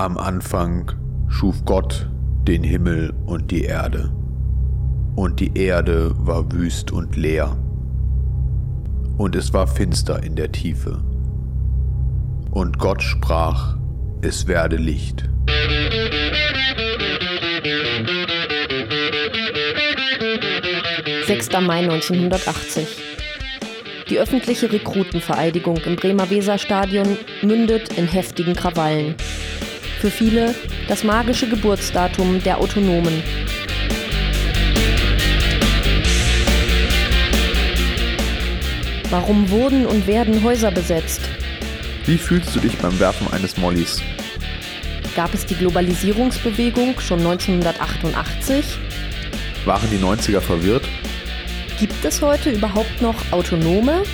[0.00, 0.92] Am Anfang
[1.28, 2.08] schuf Gott
[2.48, 4.10] den Himmel und die Erde.
[5.14, 7.54] Und die Erde war wüst und leer.
[9.18, 11.02] Und es war finster in der Tiefe.
[12.50, 13.76] Und Gott sprach,
[14.22, 15.28] es werde Licht.
[21.26, 21.50] 6.
[21.60, 22.86] Mai 1980.
[24.08, 29.14] Die öffentliche Rekrutenvereidigung im Bremer Weserstadion mündet in heftigen Krawallen.
[30.00, 30.54] Für viele
[30.88, 33.22] das magische Geburtsdatum der Autonomen.
[39.10, 41.20] Warum wurden und werden Häuser besetzt?
[42.06, 44.00] Wie fühlst du dich beim Werfen eines Mollys?
[45.14, 48.64] Gab es die Globalisierungsbewegung schon 1988?
[49.66, 50.88] Waren die 90er verwirrt?
[51.78, 54.04] Gibt es heute überhaupt noch Autonome?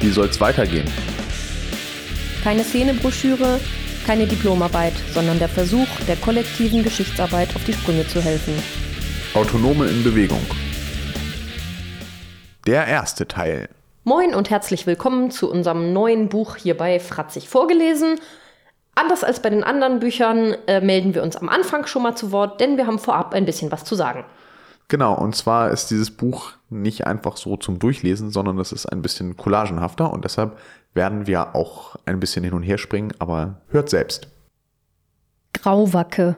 [0.00, 0.90] Wie soll's weitergehen?
[2.44, 3.60] Keine Szenebroschüre,
[4.08, 8.54] keine Diplomarbeit, sondern der Versuch der kollektiven Geschichtsarbeit auf die Sprünge zu helfen.
[9.34, 10.40] Autonome in Bewegung.
[12.66, 13.68] Der erste Teil.
[14.04, 18.18] Moin und herzlich willkommen zu unserem neuen Buch hier bei Fratzig vorgelesen.
[18.94, 22.32] Anders als bei den anderen Büchern äh, melden wir uns am Anfang schon mal zu
[22.32, 24.24] Wort, denn wir haben vorab ein bisschen was zu sagen.
[24.90, 29.02] Genau, und zwar ist dieses Buch nicht einfach so zum Durchlesen, sondern es ist ein
[29.02, 30.56] bisschen collagenhafter und deshalb
[30.98, 34.26] werden wir auch ein bisschen hin und her springen, aber hört selbst.
[35.54, 36.36] Grauwacke.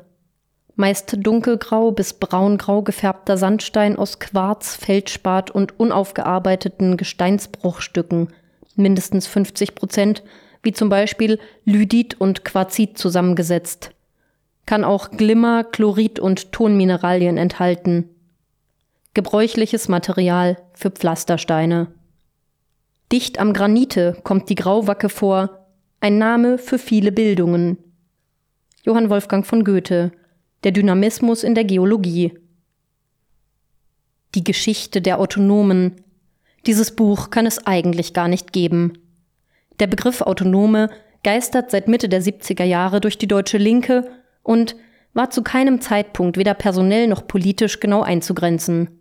[0.77, 8.29] Meist dunkelgrau bis braungrau gefärbter Sandstein aus Quarz, Feldspat und unaufgearbeiteten Gesteinsbruchstücken,
[8.77, 10.23] mindestens 50 Prozent,
[10.63, 13.93] wie zum Beispiel Lydit und Quarzit zusammengesetzt.
[14.67, 18.11] Kann auch Glimmer, Chlorid und Tonmineralien enthalten.
[19.15, 21.89] Gebräuchliches Material für Pflastersteine.
[23.13, 25.67] Dicht am Granite kommt die Grauwacke vor,
[26.01, 27.77] ein Name für viele Bildungen.
[28.85, 30.13] Johann Wolfgang von Goethe,
[30.63, 32.39] Der Dynamismus in der Geologie.
[34.35, 36.03] Die Geschichte der Autonomen.
[36.67, 38.93] Dieses Buch kann es eigentlich gar nicht geben.
[39.81, 40.89] Der Begriff Autonome
[41.25, 44.09] geistert seit Mitte der 70er Jahre durch die deutsche Linke
[44.43, 44.77] und
[45.15, 49.01] war zu keinem Zeitpunkt weder personell noch politisch genau einzugrenzen.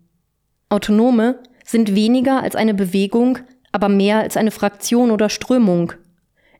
[0.69, 3.39] Autonome sind weniger als eine Bewegung,
[3.71, 5.93] aber mehr als eine Fraktion oder Strömung.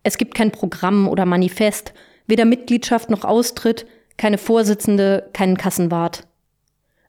[0.04, 1.94] Es gibt kein Programm oder Manifest,
[2.28, 3.86] weder Mitgliedschaft noch Austritt,
[4.18, 6.28] keine Vorsitzende, keinen Kassenwart.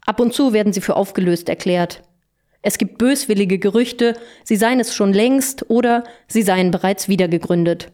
[0.07, 2.03] Ab und zu werden sie für aufgelöst erklärt.
[2.63, 7.91] Es gibt böswillige Gerüchte, sie seien es schon längst oder sie seien bereits wiedergegründet.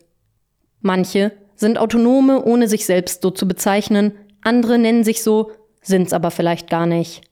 [0.81, 4.13] Manche sind Autonome, ohne sich selbst so zu bezeichnen,
[4.43, 5.53] andere nennen sich so,
[5.83, 7.23] sind's aber vielleicht gar nicht.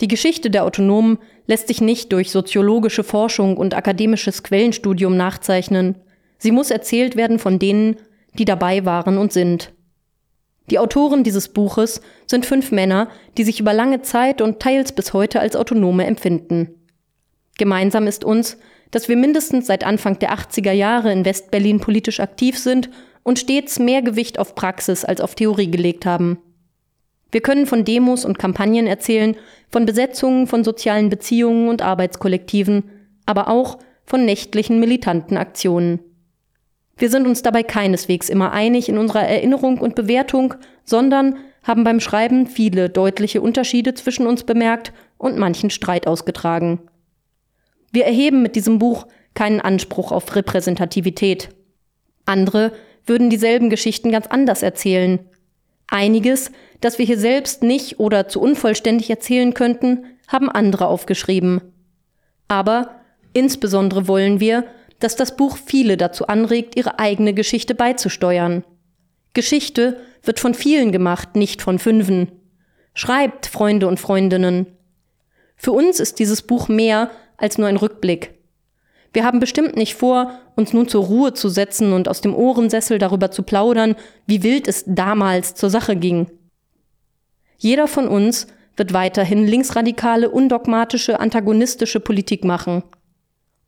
[0.00, 5.96] Die Geschichte der Autonomen lässt sich nicht durch soziologische Forschung und akademisches Quellenstudium nachzeichnen.
[6.38, 7.96] Sie muss erzählt werden von denen,
[8.34, 9.72] die dabei waren und sind.
[10.70, 13.08] Die Autoren dieses Buches sind fünf Männer,
[13.38, 16.74] die sich über lange Zeit und teils bis heute als Autonome empfinden.
[17.56, 18.58] Gemeinsam ist uns,
[18.90, 22.90] dass wir mindestens seit Anfang der 80er Jahre in Westberlin politisch aktiv sind
[23.22, 26.38] und stets mehr Gewicht auf Praxis als auf Theorie gelegt haben.
[27.32, 29.36] Wir können von Demos und Kampagnen erzählen,
[29.68, 32.84] von Besetzungen von sozialen Beziehungen und Arbeitskollektiven,
[33.26, 36.00] aber auch von nächtlichen militanten Aktionen.
[36.96, 40.54] Wir sind uns dabei keineswegs immer einig in unserer Erinnerung und Bewertung,
[40.84, 46.80] sondern haben beim Schreiben viele deutliche Unterschiede zwischen uns bemerkt und manchen Streit ausgetragen.
[47.92, 51.50] Wir erheben mit diesem Buch keinen Anspruch auf Repräsentativität.
[52.24, 52.72] Andere
[53.04, 55.18] würden dieselben Geschichten ganz anders erzählen.
[55.88, 61.60] Einiges, das wir hier selbst nicht oder zu unvollständig erzählen könnten, haben andere aufgeschrieben.
[62.48, 63.00] Aber
[63.32, 64.64] insbesondere wollen wir,
[64.98, 68.64] dass das Buch viele dazu anregt, ihre eigene Geschichte beizusteuern.
[69.34, 72.32] Geschichte wird von vielen gemacht, nicht von fünfen.
[72.94, 74.66] Schreibt, Freunde und Freundinnen.
[75.56, 78.35] Für uns ist dieses Buch mehr als nur ein Rückblick.
[79.12, 82.98] Wir haben bestimmt nicht vor, uns nun zur Ruhe zu setzen und aus dem Ohrensessel
[82.98, 83.96] darüber zu plaudern,
[84.26, 86.26] wie wild es damals zur Sache ging.
[87.58, 88.46] Jeder von uns
[88.76, 92.82] wird weiterhin linksradikale, undogmatische, antagonistische Politik machen.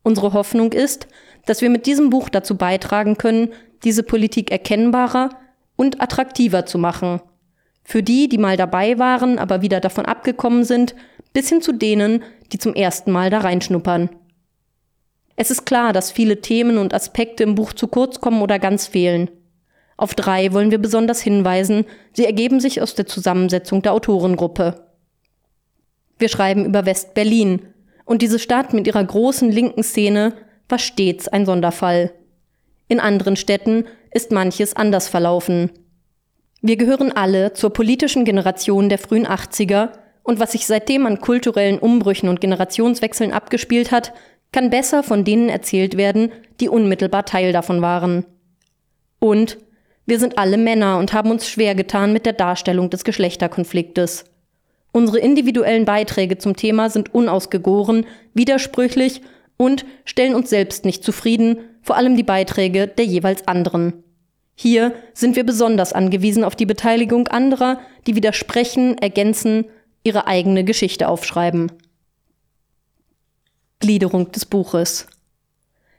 [0.03, 1.07] Unsere Hoffnung ist,
[1.45, 3.49] dass wir mit diesem Buch dazu beitragen können,
[3.83, 5.29] diese Politik erkennbarer
[5.75, 7.21] und attraktiver zu machen.
[7.83, 10.93] Für die, die mal dabei waren, aber wieder davon abgekommen sind,
[11.33, 14.09] bis hin zu denen, die zum ersten Mal da reinschnuppern.
[15.41, 18.87] Es ist klar, dass viele Themen und Aspekte im Buch zu kurz kommen oder ganz
[18.87, 19.31] fehlen.
[19.95, 24.83] Auf drei wollen wir besonders hinweisen, sie ergeben sich aus der Zusammensetzung der Autorengruppe.
[26.17, 27.61] Wir schreiben über West-Berlin,
[28.03, 30.33] und diese Stadt mit ihrer großen linken Szene
[30.67, 32.11] war stets ein Sonderfall.
[32.89, 35.71] In anderen Städten ist manches anders verlaufen.
[36.61, 39.91] Wir gehören alle zur politischen Generation der frühen 80er
[40.21, 44.11] und was sich seitdem an kulturellen Umbrüchen und Generationswechseln abgespielt hat,
[44.51, 48.25] kann besser von denen erzählt werden, die unmittelbar Teil davon waren.
[49.19, 49.57] Und
[50.05, 54.25] wir sind alle Männer und haben uns schwer getan mit der Darstellung des Geschlechterkonfliktes.
[54.91, 59.21] Unsere individuellen Beiträge zum Thema sind unausgegoren, widersprüchlich
[59.55, 64.03] und stellen uns selbst nicht zufrieden, vor allem die Beiträge der jeweils anderen.
[64.55, 69.65] Hier sind wir besonders angewiesen auf die Beteiligung anderer, die widersprechen, ergänzen,
[70.03, 71.71] ihre eigene Geschichte aufschreiben.
[73.79, 75.07] Gliederung des Buches.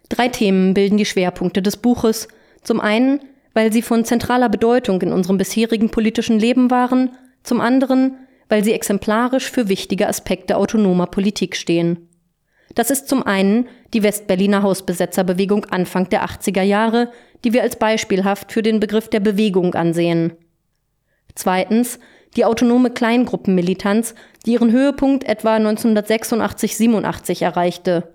[0.09, 2.29] Drei Themen bilden die Schwerpunkte des Buches.
[2.62, 3.21] Zum einen,
[3.55, 7.11] weil sie von zentraler Bedeutung in unserem bisherigen politischen Leben waren,
[7.43, 8.17] zum anderen,
[8.49, 12.09] weil sie exemplarisch für wichtige Aspekte autonomer Politik stehen.
[12.75, 17.11] Das ist zum einen die Westberliner Hausbesetzerbewegung Anfang der 80er Jahre,
[17.44, 20.33] die wir als beispielhaft für den Begriff der Bewegung ansehen.
[21.35, 21.99] Zweitens
[22.37, 24.15] die autonome Kleingruppenmilitanz,
[24.47, 28.15] die ihren Höhepunkt etwa 1986-87 erreichte.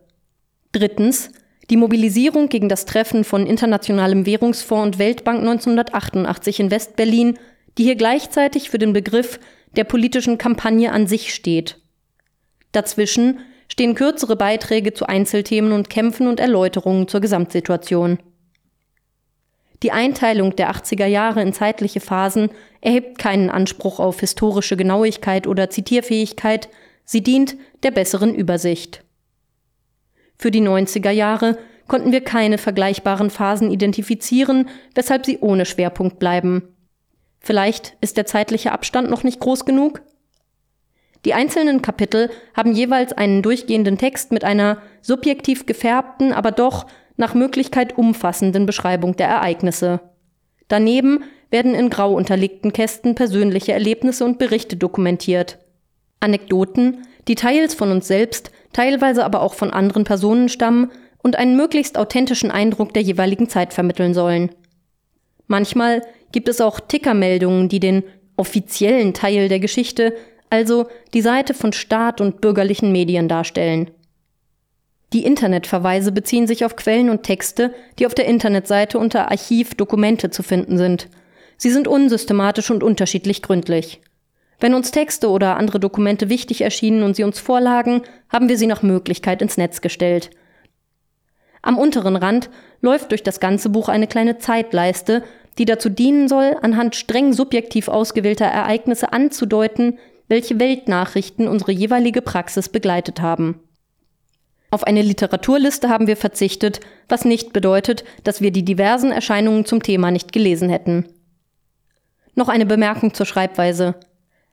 [0.72, 1.32] Drittens
[1.70, 7.40] die Mobilisierung gegen das Treffen von Internationalem Währungsfonds und Weltbank 1988 in Westberlin,
[7.78, 9.40] die hier gleichzeitig für den Begriff
[9.76, 11.80] der politischen Kampagne an sich steht.
[12.72, 18.20] Dazwischen stehen kürzere Beiträge zu Einzelthemen und Kämpfen und Erläuterungen zur Gesamtsituation.
[19.84, 22.50] Die Einteilung der 80er Jahre in zeitliche Phasen
[22.82, 26.70] erhebt keinen Anspruch auf historische Genauigkeit oder Zitierfähigkeit,
[27.04, 29.04] sie dient der besseren Übersicht.
[30.38, 31.58] Für die 90er Jahre
[31.88, 36.64] konnten wir keine vergleichbaren Phasen identifizieren, weshalb sie ohne Schwerpunkt bleiben.
[37.40, 40.02] Vielleicht ist der zeitliche Abstand noch nicht groß genug?
[41.26, 46.86] Die einzelnen Kapitel haben jeweils einen durchgehenden Text mit einer subjektiv gefärbten, aber doch
[47.18, 50.00] nach Möglichkeit umfassenden Beschreibung der Ereignisse.
[50.68, 55.60] Daneben werden in grau unterlegten Kästen persönliche Erlebnisse und Berichte dokumentiert.
[56.20, 60.92] Anekdoten, die teils von uns selbst, teilweise aber auch von anderen Personen stammen
[61.24, 64.52] und einen möglichst authentischen Eindruck der jeweiligen Zeit vermitteln sollen.
[65.48, 66.02] Manchmal
[66.32, 68.04] gibt es auch Tickermeldungen, die den
[68.36, 70.14] offiziellen Teil der Geschichte
[70.50, 73.92] also die Seite von Staat und bürgerlichen Medien darstellen.
[75.14, 80.30] Die Internetverweise beziehen sich auf Quellen und Texte, die auf der Internetseite unter Archiv Dokumente
[80.30, 81.10] zu finden sind.
[81.58, 84.02] Sie sind unsystematisch und unterschiedlich gründlich.
[84.60, 88.68] Wenn uns Texte oder andere Dokumente wichtig erschienen und sie uns vorlagen, haben wir sie
[88.68, 90.32] nach Möglichkeit ins Netz gestellt.
[91.62, 92.50] Am unteren Rand
[92.82, 95.24] läuft durch das ganze Buch eine kleine Zeitleiste,
[95.58, 99.98] die dazu dienen soll, anhand streng subjektiv ausgewählter Ereignisse anzudeuten,
[100.28, 103.60] welche Weltnachrichten unsere jeweilige Praxis begleitet haben.
[104.76, 109.82] Auf eine Literaturliste haben wir verzichtet, was nicht bedeutet, dass wir die diversen Erscheinungen zum
[109.82, 111.06] Thema nicht gelesen hätten.
[112.34, 113.96] Noch eine Bemerkung zur Schreibweise.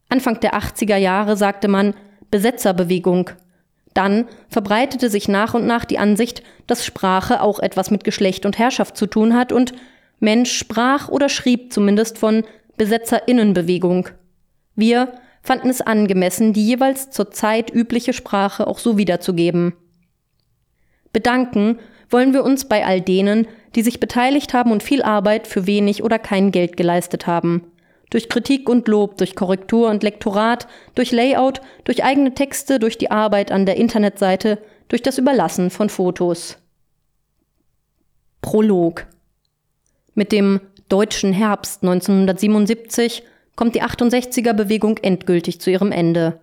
[0.09, 1.95] Anfang der 80er Jahre sagte man
[2.31, 3.31] Besetzerbewegung.
[3.95, 8.61] Dann verbreitete sich nach und nach die Ansicht, dass Sprache auch etwas mit Geschlecht und
[8.61, 9.73] Herrschaft zu tun hat und
[10.21, 12.45] Mensch sprach oder schrieb zumindest von
[12.77, 14.09] Besetzerinnenbewegung.
[14.77, 19.73] Wir fanden es angemessen, die jeweils zur Zeit übliche Sprache auch so wiederzugeben.
[21.13, 21.79] Bedanken
[22.11, 26.03] wollen wir uns bei all denen, die sich beteiligt haben und viel Arbeit für wenig
[26.03, 27.65] oder kein Geld geleistet haben.
[28.11, 33.11] Durch Kritik und Lob, durch Korrektur und Lektorat, durch Layout, durch eigene Texte, durch die
[33.11, 34.59] Arbeit an der Internetseite,
[34.89, 36.59] durch das Überlassen von Fotos.
[38.43, 39.07] Prolog
[40.15, 40.61] Mit dem
[40.91, 43.23] Deutschen Herbst 1977
[43.57, 46.41] kommt die 68er-Bewegung endgültig zu ihrem Ende.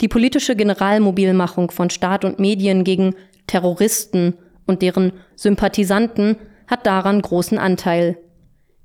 [0.00, 3.14] Die politische Generalmobilmachung von Staat und Medien gegen
[3.46, 4.34] Terroristen
[4.66, 8.18] und deren Sympathisanten hat daran großen Anteil.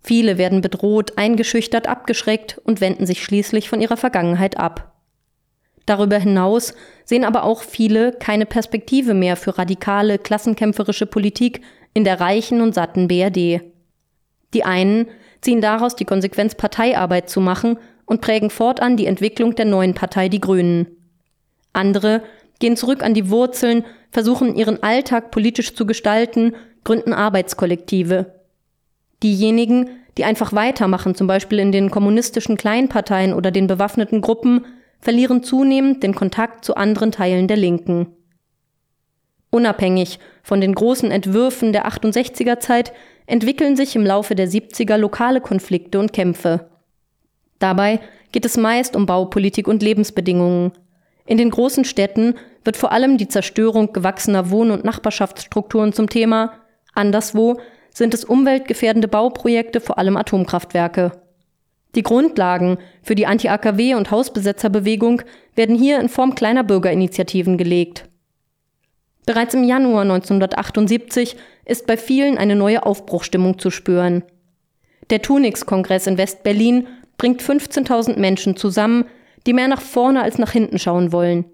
[0.01, 4.93] Viele werden bedroht, eingeschüchtert, abgeschreckt und wenden sich schließlich von ihrer Vergangenheit ab.
[5.85, 6.73] Darüber hinaus
[7.05, 11.61] sehen aber auch viele keine Perspektive mehr für radikale, klassenkämpferische Politik
[11.93, 13.61] in der reichen und satten BRD.
[14.53, 15.07] Die einen
[15.41, 20.29] ziehen daraus die Konsequenz, Parteiarbeit zu machen und prägen fortan die Entwicklung der neuen Partei
[20.29, 20.87] Die Grünen.
[21.73, 22.21] Andere
[22.59, 23.85] gehen zurück an die Wurzeln,
[24.17, 28.33] versuchen ihren Alltag politisch zu gestalten, gründen Arbeitskollektive.
[29.21, 34.65] Diejenigen, die einfach weitermachen, zum Beispiel in den kommunistischen Kleinparteien oder den bewaffneten Gruppen,
[34.99, 38.07] verlieren zunehmend den Kontakt zu anderen Teilen der Linken.
[39.51, 42.93] Unabhängig von den großen Entwürfen der 68er Zeit
[43.27, 46.71] entwickeln sich im Laufe der 70er lokale Konflikte und Kämpfe.
[47.59, 47.99] Dabei
[48.31, 50.71] geht es meist um Baupolitik und Lebensbedingungen.
[51.27, 52.33] In den großen Städten
[52.67, 56.51] wird vor allem die Zerstörung gewachsener Wohn- und Nachbarschaftsstrukturen zum Thema,
[56.93, 57.59] anderswo
[57.91, 61.13] sind es umweltgefährdende Bauprojekte, vor allem Atomkraftwerke.
[61.95, 65.23] Die Grundlagen für die Anti-AKW- und Hausbesetzerbewegung
[65.55, 68.03] werden hier in Form kleiner Bürgerinitiativen gelegt.
[69.25, 74.23] Bereits im Januar 1978 ist bei vielen eine neue Aufbruchstimmung zu spüren.
[75.09, 79.05] Der Tunix-Kongress in West-Berlin bringt 15.000 Menschen zusammen,
[79.45, 81.45] die mehr nach vorne als nach hinten schauen wollen.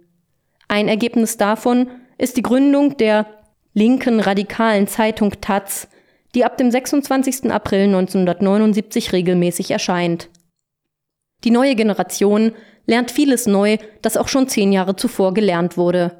[0.74, 1.88] Ein Ergebnis davon
[2.18, 3.28] ist die Gründung der
[3.76, 5.88] linken radikalen Zeitung Taz,
[6.34, 7.52] die ab dem 26.
[7.52, 10.30] April 1979 regelmäßig erscheint.
[11.44, 12.54] Die neue Generation
[12.88, 16.18] lernt vieles neu, das auch schon zehn Jahre zuvor gelernt wurde.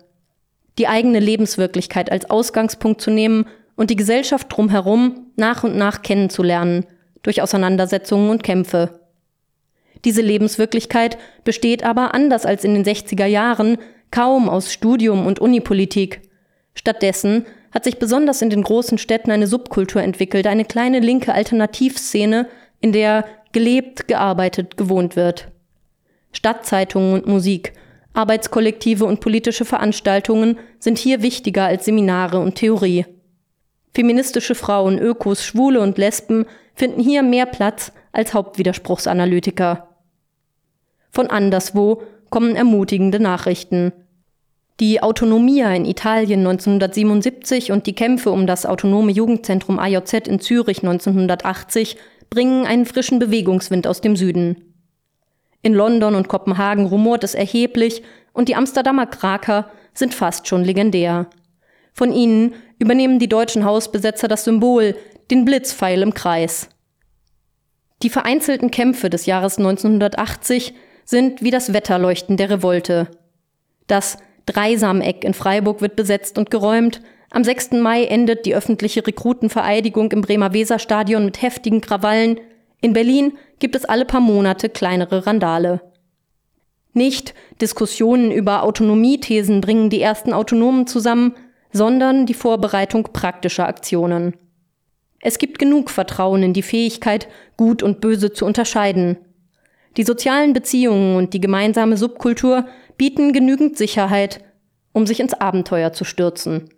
[0.78, 6.86] Die eigene Lebenswirklichkeit als Ausgangspunkt zu nehmen und die Gesellschaft drumherum nach und nach kennenzulernen,
[7.24, 9.00] durch Auseinandersetzungen und Kämpfe.
[10.06, 13.80] Diese Lebenswirklichkeit besteht aber anders als in den 60er Jahren
[14.14, 16.22] kaum aus Studium und Unipolitik.
[16.76, 22.48] Stattdessen hat sich besonders in den großen Städten eine Subkultur entwickelt, eine kleine linke Alternativszene,
[22.80, 25.48] in der gelebt, gearbeitet, gewohnt wird.
[26.32, 27.74] Stadtzeitungen und Musik,
[28.14, 33.08] Arbeitskollektive und politische Veranstaltungen sind hier wichtiger als Seminare und Theorie.
[33.96, 39.88] Feministische Frauen, Ökos, Schwule und Lesben finden hier mehr Platz als Hauptwiderspruchsanalytiker.
[41.10, 43.92] Von anderswo kommen ermutigende Nachrichten.
[44.84, 50.80] Die Autonomia in Italien 1977 und die Kämpfe um das autonome Jugendzentrum AJZ in Zürich
[50.80, 51.96] 1980
[52.30, 54.74] bringen einen frischen Bewegungswind aus dem Süden.
[55.62, 61.28] In London und Kopenhagen rumort es erheblich und die Amsterdamer Kraker sind fast schon legendär.
[61.94, 64.98] Von ihnen übernehmen die deutschen Hausbesetzer das Symbol,
[65.32, 66.68] den Blitzpfeil im Kreis.
[68.02, 70.74] Die vereinzelten Kämpfe des Jahres 1980
[71.06, 73.08] sind wie das Wetterleuchten der Revolte.
[73.88, 77.02] Das Dreisameck in Freiburg wird besetzt und geräumt.
[77.30, 77.72] Am 6.
[77.72, 82.40] Mai endet die öffentliche Rekrutenvereidigung im Bremer Weserstadion mit heftigen Krawallen.
[82.82, 85.82] In Berlin gibt es alle paar Monate kleinere Randale.
[86.94, 91.34] Nicht Diskussionen über Autonomiethesen bringen die ersten Autonomen zusammen,
[91.72, 94.36] sondern die Vorbereitung praktischer Aktionen.
[95.22, 99.18] Es gibt genug Vertrauen in die Fähigkeit, Gut und Böse zu unterscheiden.
[99.98, 102.66] Die sozialen Beziehungen und die gemeinsame Subkultur
[102.98, 104.44] bieten genügend Sicherheit,
[104.92, 106.70] um sich ins Abenteuer zu stürzen.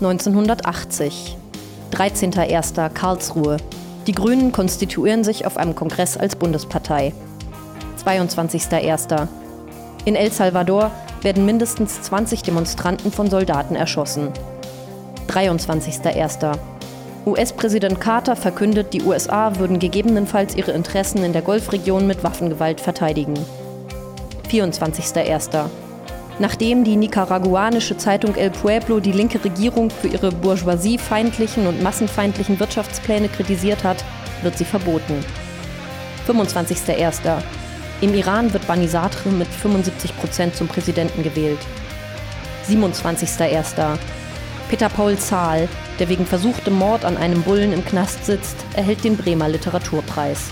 [0.00, 1.36] 1980
[1.90, 2.88] 13.01.
[2.90, 3.56] Karlsruhe.
[4.06, 7.12] Die Grünen konstituieren sich auf einem Kongress als Bundespartei.
[8.04, 9.28] 22.01.
[10.04, 10.90] In El Salvador
[11.22, 14.28] werden mindestens 20 Demonstranten von Soldaten erschossen.
[15.28, 16.58] 23.01.
[17.26, 23.34] US-Präsident Carter verkündet, die USA würden gegebenenfalls ihre Interessen in der Golfregion mit Waffengewalt verteidigen.
[24.50, 25.66] 24.01.
[26.38, 33.28] Nachdem die nicaraguanische Zeitung El Pueblo die linke Regierung für ihre bourgeoisiefeindlichen und massenfeindlichen Wirtschaftspläne
[33.28, 34.02] kritisiert hat,
[34.42, 35.22] wird sie verboten.
[36.26, 37.42] 25.01.
[38.00, 41.58] Im Iran wird Bani Sadr mit 75 Prozent zum Präsidenten gewählt.
[42.66, 43.98] 27.01.
[44.70, 45.68] Peter Paul Zahl,
[46.00, 50.50] der wegen versuchtem Mord an einem Bullen im Knast sitzt, erhält den Bremer Literaturpreis.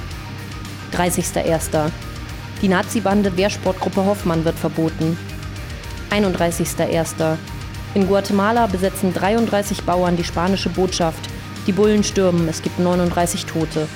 [0.94, 1.90] 30.01.
[2.60, 5.16] Die Nazi-Bande Wehrsportgruppe Hoffmann wird verboten.
[6.10, 7.36] 31.01.
[7.94, 11.20] In Guatemala besetzen 33 Bauern die spanische Botschaft.
[11.66, 13.88] Die Bullen stürmen, es gibt 39 Tote.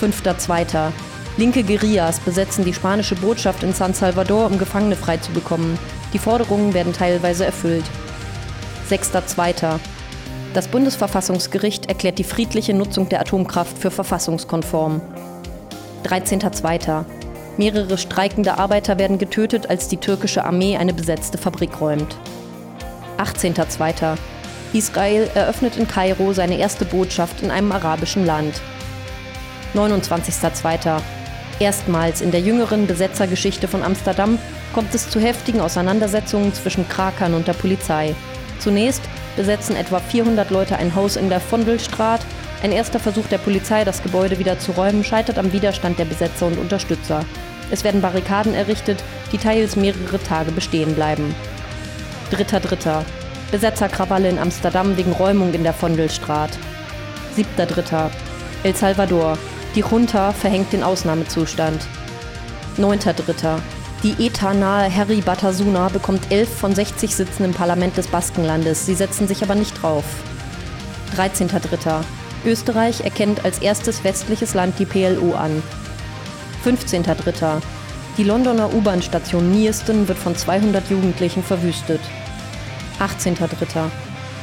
[0.00, 0.92] 5.02.
[1.36, 5.78] Linke Guerillas besetzen die spanische Botschaft in San Salvador, um Gefangene freizubekommen.
[6.12, 7.84] Die Forderungen werden teilweise erfüllt.
[8.88, 9.80] 6.2.
[10.54, 15.00] Das Bundesverfassungsgericht erklärt die friedliche Nutzung der Atomkraft für verfassungskonform.
[16.04, 17.04] 13.2.
[17.56, 22.16] Mehrere streikende Arbeiter werden getötet, als die türkische Armee eine besetzte Fabrik räumt.
[23.18, 24.16] 18.2.
[24.72, 28.60] Israel eröffnet in Kairo seine erste Botschaft in einem arabischen Land.
[29.74, 31.00] 29.2.
[31.58, 34.38] Erstmals in der jüngeren Besetzergeschichte von Amsterdam
[34.72, 38.14] kommt es zu heftigen Auseinandersetzungen zwischen Krakern und der Polizei.
[38.60, 39.02] Zunächst
[39.36, 42.20] besetzen etwa 400 Leute ein Haus in der Vondelstraat.
[42.62, 46.46] Ein erster Versuch der Polizei, das Gebäude wieder zu räumen, scheitert am Widerstand der Besetzer
[46.46, 47.24] und Unterstützer.
[47.70, 51.34] Es werden Barrikaden errichtet, die teils mehrere Tage bestehen bleiben.
[52.30, 53.04] Dritter Dritter.
[53.50, 56.50] Besetzerkrawalle in Amsterdam wegen Räumung in der Vondelstraat.
[57.34, 58.10] Siebter Dritter.
[58.62, 59.38] El Salvador.
[59.74, 61.86] Die Junta verhängt den Ausnahmezustand.
[62.76, 63.60] Neunter Dritter.
[64.04, 68.84] Die ETA-nahe Harry Batasuna bekommt 11 von 60 Sitzen im Parlament des Baskenlandes.
[68.84, 70.04] Sie setzen sich aber nicht drauf.
[71.16, 72.04] 13.3.
[72.44, 75.62] Österreich erkennt als erstes westliches Land die PLO an.
[76.66, 77.62] 15.3.
[78.18, 82.00] Die Londoner U-Bahn-Station Nierston wird von 200 Jugendlichen verwüstet.
[83.00, 83.88] 18.3.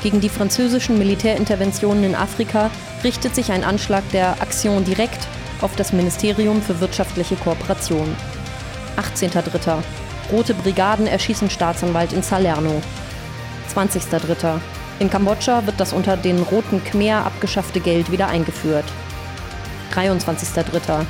[0.01, 2.71] gegen die französischen Militärinterventionen in Afrika
[3.03, 5.27] richtet sich ein Anschlag der Action Direct
[5.61, 8.15] auf das Ministerium für wirtschaftliche Kooperation.
[8.97, 9.77] 18.03.
[10.31, 12.81] Rote Brigaden erschießen Staatsanwalt in Salerno.
[13.73, 14.59] 20.03.
[14.99, 18.85] In Kambodscha wird das unter den Roten Khmer abgeschaffte Geld wieder eingeführt.
[19.93, 21.05] 23.03.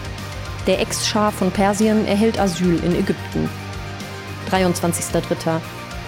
[0.67, 3.49] Der Ex-Schah von Persien erhält Asyl in Ägypten.
[4.51, 5.59] 23.03.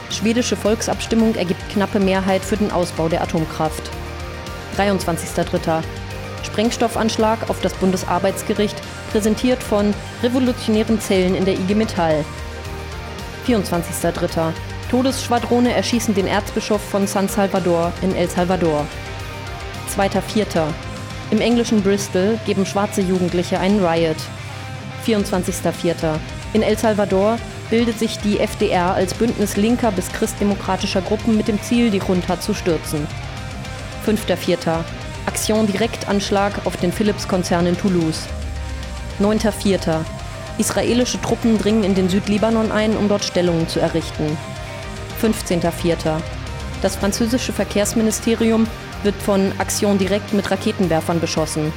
[0.10, 3.89] Schwedische Volksabstimmung ergibt knappe Mehrheit für den Ausbau der Atomkraft.
[4.77, 5.84] 23.03.
[6.44, 8.75] Sprengstoffanschlag auf das Bundesarbeitsgericht,
[9.13, 9.93] präsentiert von
[10.24, 12.25] revolutionären Zellen in der IG Metall.
[13.48, 14.51] 24.03.
[14.89, 18.88] Todesschwadrone erschießen den Erzbischof von San Salvador in El Salvador.
[19.96, 20.65] 2.04.
[21.29, 24.17] Im englischen Bristol geben schwarze Jugendliche einen Riot.
[25.05, 26.15] 24.04.
[26.53, 27.38] In El Salvador
[27.70, 32.39] bildet sich die FDR als Bündnis linker bis christdemokratischer Gruppen mit dem Ziel, die Junta
[32.39, 33.05] zu stürzen.
[34.08, 34.79] 5.4.
[35.27, 38.27] Aktion Direktanschlag auf den Philips-Konzern in Toulouse.
[39.24, 40.01] 9.4.
[40.58, 44.38] Israelische Truppen dringen in den Südlibanon ein, um dort Stellungen zu errichten.
[45.22, 46.22] 15.4.
[46.82, 48.68] Das französische Verkehrsministerium
[49.03, 51.72] wird von Aktion Direkt mit Raketenwerfern beschossen.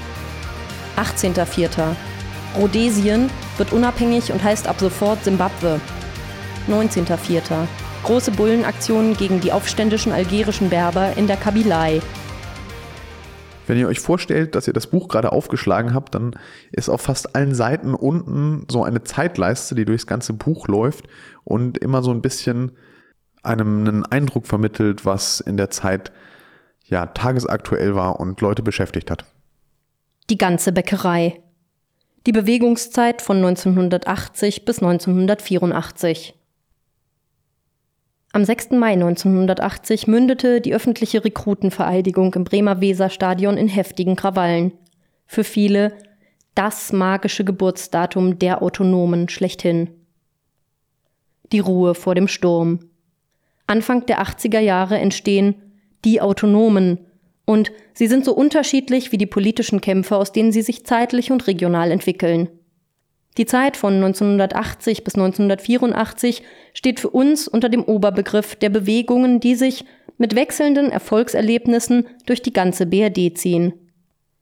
[0.96, 1.94] 18.4.
[2.56, 5.80] Rhodesien wird unabhängig und heißt ab sofort Simbabwe.
[6.68, 7.40] 19.04.
[8.02, 12.00] Große Bullenaktionen gegen die aufständischen algerischen Berber in der Kabylei.
[13.66, 16.32] Wenn ihr euch vorstellt, dass ihr das Buch gerade aufgeschlagen habt, dann
[16.72, 21.06] ist auf fast allen Seiten unten so eine Zeitleiste, die durchs ganze Buch läuft
[21.44, 22.72] und immer so ein bisschen
[23.42, 26.12] einem einen Eindruck vermittelt, was in der Zeit
[26.84, 29.24] ja tagesaktuell war und Leute beschäftigt hat.
[30.30, 31.40] Die ganze Bäckerei.
[32.26, 36.35] Die Bewegungszeit von 1980 bis 1984.
[38.36, 38.72] Am 6.
[38.72, 44.72] Mai 1980 mündete die öffentliche Rekrutenvereidigung im Bremer Weserstadion in heftigen Krawallen.
[45.26, 45.96] Für viele
[46.54, 49.88] das magische Geburtsdatum der Autonomen schlechthin.
[51.50, 52.80] Die Ruhe vor dem Sturm.
[53.66, 55.54] Anfang der 80er Jahre entstehen
[56.04, 56.98] die Autonomen
[57.46, 61.46] und sie sind so unterschiedlich wie die politischen Kämpfe, aus denen sie sich zeitlich und
[61.46, 62.50] regional entwickeln.
[63.38, 69.54] Die Zeit von 1980 bis 1984 steht für uns unter dem Oberbegriff der Bewegungen, die
[69.54, 69.84] sich
[70.16, 73.74] mit wechselnden Erfolgserlebnissen durch die ganze BRD ziehen.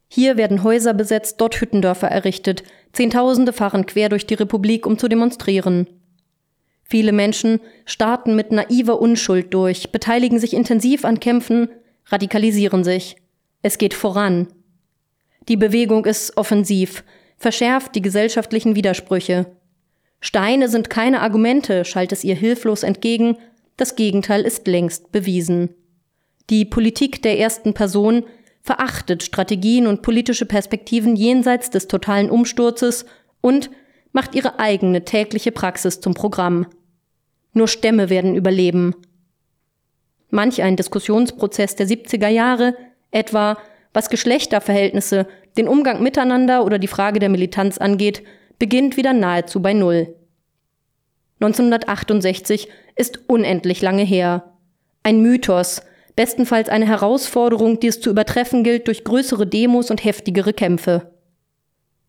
[0.08, 5.08] Hier werden Häuser besetzt, dort Hüttendörfer errichtet, Zehntausende fahren quer durch die Republik, um zu
[5.08, 5.88] demonstrieren.
[6.84, 11.68] Viele Menschen starten mit naiver Unschuld durch, beteiligen sich intensiv an Kämpfen,
[12.06, 13.16] radikalisieren sich.
[13.62, 14.46] Es geht voran.
[15.48, 17.02] Die Bewegung ist offensiv,
[17.36, 19.46] verschärft die gesellschaftlichen Widersprüche.
[20.20, 23.36] Steine sind keine Argumente, schallt es ihr hilflos entgegen,
[23.76, 25.70] das Gegenteil ist längst bewiesen.
[26.50, 28.24] Die Politik der ersten Person
[28.62, 33.04] verachtet Strategien und politische Perspektiven jenseits des totalen Umsturzes
[33.40, 33.70] und
[34.12, 36.66] macht ihre eigene tägliche Praxis zum Programm.
[37.52, 38.94] Nur Stämme werden überleben,
[40.34, 42.74] Manch ein Diskussionsprozess der 70er Jahre,
[43.12, 43.56] etwa
[43.92, 48.22] was Geschlechterverhältnisse, den Umgang miteinander oder die Frage der Militanz angeht,
[48.58, 50.14] beginnt wieder nahezu bei Null.
[51.40, 54.52] 1968 ist unendlich lange her.
[55.02, 55.82] Ein Mythos,
[56.16, 61.12] bestenfalls eine Herausforderung, die es zu übertreffen gilt durch größere Demos und heftigere Kämpfe.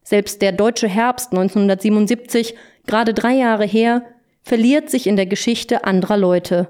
[0.04, 2.56] Selbst der deutsche Herbst 1977,
[2.86, 4.04] gerade drei Jahre her,
[4.44, 6.68] verliert sich in der Geschichte anderer Leute.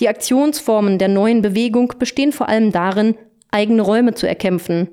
[0.00, 3.16] Die Aktionsformen der neuen Bewegung bestehen vor allem darin,
[3.50, 4.88] eigene Räume zu erkämpfen,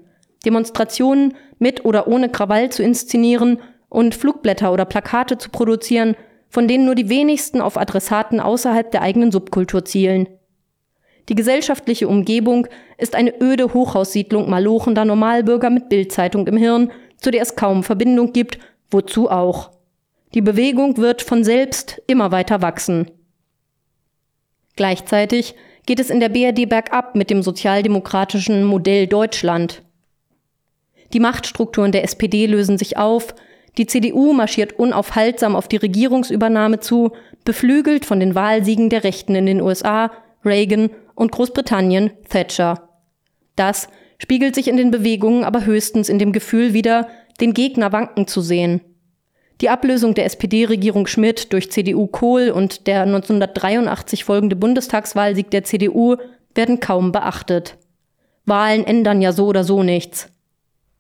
[0.48, 6.16] Demonstrationen mit oder ohne Krawall zu inszenieren und Flugblätter oder Plakate zu produzieren,
[6.50, 10.30] von denen nur die wenigsten auf Adressaten außerhalb der eigenen Subkultur zielen.
[11.28, 17.42] Die gesellschaftliche Umgebung ist eine öde Hochhaussiedlung malochender Normalbürger mit Bildzeitung im Hirn, zu der
[17.42, 18.58] es kaum Verbindung gibt,
[18.90, 19.72] wozu auch.
[20.34, 23.12] Die Bewegung wird von selbst immer weiter wachsen.
[24.78, 25.56] Gleichzeitig
[25.86, 29.84] geht es in der BRD bergab mit dem sozialdemokratischen Modell Deutschland.
[31.14, 33.34] Die Machtstrukturen der SPD lösen sich auf,
[33.78, 37.12] die CDU marschiert unaufhaltsam auf die Regierungsübernahme zu,
[37.46, 40.12] beflügelt von den Wahlsiegen der Rechten in den USA,
[40.44, 42.90] Reagan und Großbritannien, Thatcher.
[43.56, 47.08] Das spiegelt sich in den Bewegungen aber höchstens in dem Gefühl wider,
[47.40, 48.82] den Gegner wanken zu sehen.
[49.62, 56.18] Die Ablösung der SPD-Regierung Schmidt durch CDU Kohl und der 1983 folgende Bundestagswahlsieg der CDU
[56.54, 57.78] werden kaum beachtet.
[58.46, 60.30] Wahlen ändern ja so oder so nichts.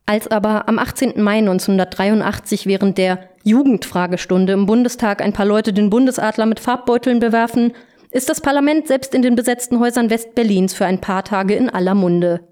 [0.09, 1.21] Als aber am 18.
[1.21, 7.73] Mai 1983 während der Jugendfragestunde im Bundestag ein paar Leute den Bundesadler mit Farbbeuteln bewerfen,
[8.11, 11.93] ist das Parlament selbst in den besetzten Häusern Westberlins für ein paar Tage in aller
[11.93, 12.47] Munde.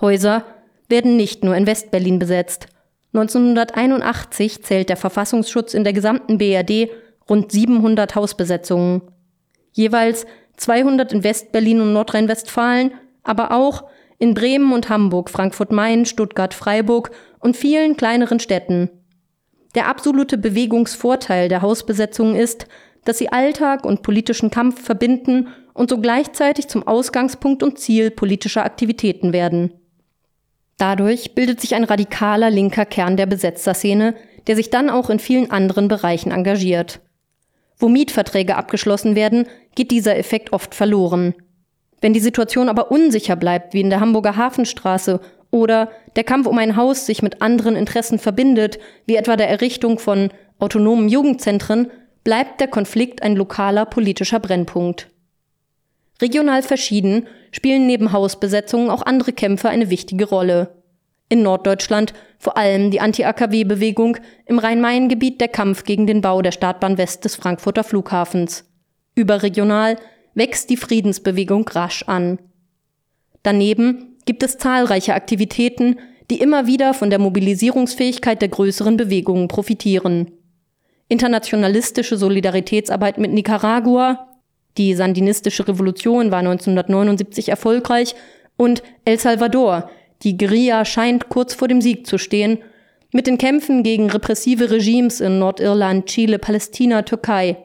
[0.00, 0.44] Häuser
[0.88, 2.68] werden nicht nur in Westberlin besetzt.
[3.12, 6.90] 1981 zählt der Verfassungsschutz in der gesamten BRD
[7.28, 9.02] rund 700 Hausbesetzungen.
[9.72, 10.26] Jeweils
[10.58, 12.92] 200 in Westberlin und Nordrhein-Westfalen,
[13.24, 13.82] aber auch
[14.22, 18.88] in Bremen und Hamburg, Frankfurt-Main, Stuttgart, Freiburg und vielen kleineren Städten.
[19.74, 22.68] Der absolute Bewegungsvorteil der Hausbesetzungen ist,
[23.04, 28.64] dass sie Alltag und politischen Kampf verbinden und so gleichzeitig zum Ausgangspunkt und Ziel politischer
[28.64, 29.72] Aktivitäten werden.
[30.78, 34.14] Dadurch bildet sich ein radikaler linker Kern der Besetzerszene,
[34.46, 37.00] der sich dann auch in vielen anderen Bereichen engagiert.
[37.76, 41.34] Wo Mietverträge abgeschlossen werden, geht dieser Effekt oft verloren.
[42.02, 45.20] Wenn die Situation aber unsicher bleibt, wie in der Hamburger Hafenstraße,
[45.52, 49.98] oder der Kampf um ein Haus sich mit anderen Interessen verbindet, wie etwa der Errichtung
[49.98, 51.90] von autonomen Jugendzentren,
[52.24, 55.10] bleibt der Konflikt ein lokaler politischer Brennpunkt.
[56.20, 60.82] Regional verschieden spielen neben Hausbesetzungen auch andere Kämpfe eine wichtige Rolle.
[61.28, 66.98] In Norddeutschland vor allem die Anti-AKW-Bewegung, im Rhein-Main-Gebiet der Kampf gegen den Bau der Startbahn
[66.98, 68.64] West des Frankfurter Flughafens.
[69.14, 69.96] Überregional
[70.34, 72.38] wächst die Friedensbewegung rasch an.
[73.42, 75.98] Daneben gibt es zahlreiche Aktivitäten,
[76.30, 80.30] die immer wieder von der Mobilisierungsfähigkeit der größeren Bewegungen profitieren.
[81.08, 84.28] Internationalistische Solidaritätsarbeit mit Nicaragua,
[84.78, 88.14] die sandinistische Revolution war 1979 erfolgreich
[88.56, 89.90] und El Salvador,
[90.22, 92.58] die Guerilla scheint kurz vor dem Sieg zu stehen,
[93.12, 97.56] mit den Kämpfen gegen repressive Regimes in Nordirland, Chile, Palästina, Türkei.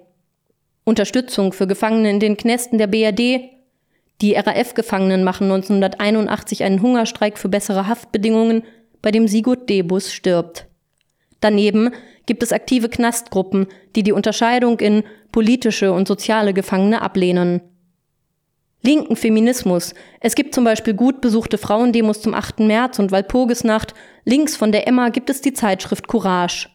[0.87, 3.49] Unterstützung für Gefangene in den Knästen der BRD.
[4.21, 8.63] Die RAF-Gefangenen machen 1981 einen Hungerstreik für bessere Haftbedingungen,
[9.01, 10.65] bei dem Sigurd Debus stirbt.
[11.41, 11.91] Daneben
[12.25, 17.59] gibt es aktive Knastgruppen, die die Unterscheidung in politische und soziale Gefangene ablehnen.
[18.81, 19.93] Linken Feminismus.
[20.21, 22.59] Es gibt zum Beispiel gut besuchte Frauendemos zum 8.
[22.61, 23.93] März und Walpurgisnacht.
[24.23, 26.69] Links von der Emma gibt es die Zeitschrift Courage.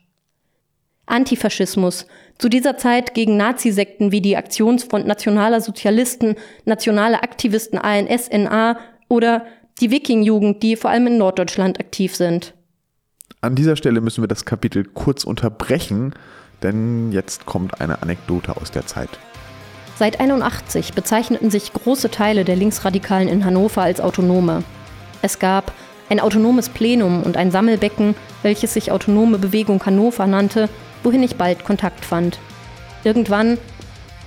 [1.07, 2.07] Antifaschismus.
[2.43, 9.47] Zu dieser Zeit gegen Nazisekten wie die Aktionsfront Nationaler Sozialisten, Nationale Aktivisten ANS, NA oder
[9.81, 12.55] die Wiking-Jugend, die vor allem in Norddeutschland aktiv sind.
[13.43, 16.15] An dieser Stelle müssen wir das Kapitel kurz unterbrechen,
[16.65, 19.11] denn jetzt kommt eine Anekdote aus der Zeit.
[19.97, 24.65] Seit 81 bezeichneten sich große Teile der Linksradikalen in Hannover als Autonome.
[25.23, 25.73] Es gab
[26.13, 30.69] ein autonomes Plenum und ein Sammelbecken, welches sich Autonome Bewegung Hannover nannte,
[31.03, 32.39] wohin ich bald Kontakt fand.
[33.03, 33.57] Irgendwann,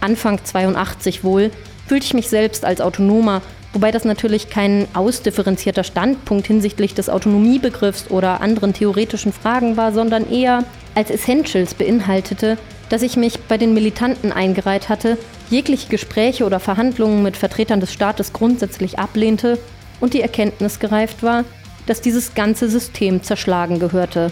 [0.02, 1.52] Anfang 82 wohl,
[1.88, 3.42] fühlte ich mich selbst als Autonomer
[3.76, 10.32] wobei das natürlich kein ausdifferenzierter Standpunkt hinsichtlich des Autonomiebegriffs oder anderen theoretischen Fragen war, sondern
[10.32, 10.64] eher
[10.96, 15.18] als Essentials beinhaltete, dass ich mich bei den Militanten eingereiht hatte,
[15.50, 19.60] jegliche Gespräche oder Verhandlungen mit Vertretern des Staates grundsätzlich ablehnte
[20.00, 21.44] und die Erkenntnis gereift war,
[21.86, 24.32] dass dieses ganze System zerschlagen gehörte.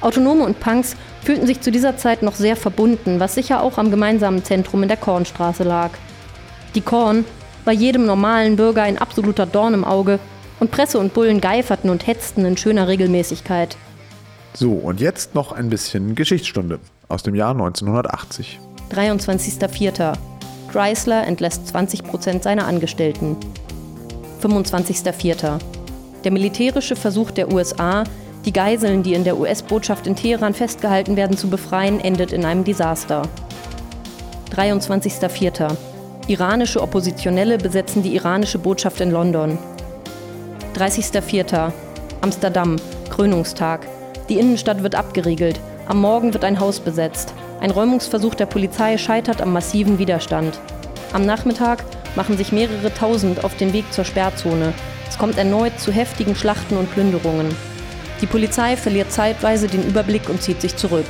[0.00, 3.90] Autonome und Punks fühlten sich zu dieser Zeit noch sehr verbunden, was sicher auch am
[3.90, 5.90] gemeinsamen Zentrum in der Kornstraße lag.
[6.74, 7.24] Die Korn
[7.64, 10.18] war jedem normalen Bürger ein absoluter Dorn im Auge
[10.60, 13.76] und Presse und Bullen geiferten und hetzten in schöner Regelmäßigkeit.
[14.54, 18.58] So, und jetzt noch ein bisschen Geschichtsstunde aus dem Jahr 1980.
[18.90, 20.14] 23.04.
[20.72, 23.36] Chrysler entlässt 20 Prozent seiner Angestellten.
[24.42, 25.77] 25.04.
[26.24, 28.04] Der militärische Versuch der USA,
[28.44, 32.64] die Geiseln, die in der US-Botschaft in Teheran festgehalten werden, zu befreien, endet in einem
[32.64, 33.22] Desaster.
[34.54, 35.76] 23.04.
[36.26, 39.58] Iranische Oppositionelle besetzen die iranische Botschaft in London.
[40.76, 41.72] 30.04.
[42.20, 42.76] Amsterdam,
[43.10, 43.86] Krönungstag.
[44.28, 45.60] Die Innenstadt wird abgeriegelt.
[45.86, 47.32] Am Morgen wird ein Haus besetzt.
[47.60, 50.60] Ein Räumungsversuch der Polizei scheitert am massiven Widerstand.
[51.12, 54.74] Am Nachmittag machen sich mehrere Tausend auf den Weg zur Sperrzone.
[55.08, 57.54] Es kommt erneut zu heftigen Schlachten und Plünderungen.
[58.20, 61.06] Die Polizei verliert zeitweise den Überblick und zieht sich zurück.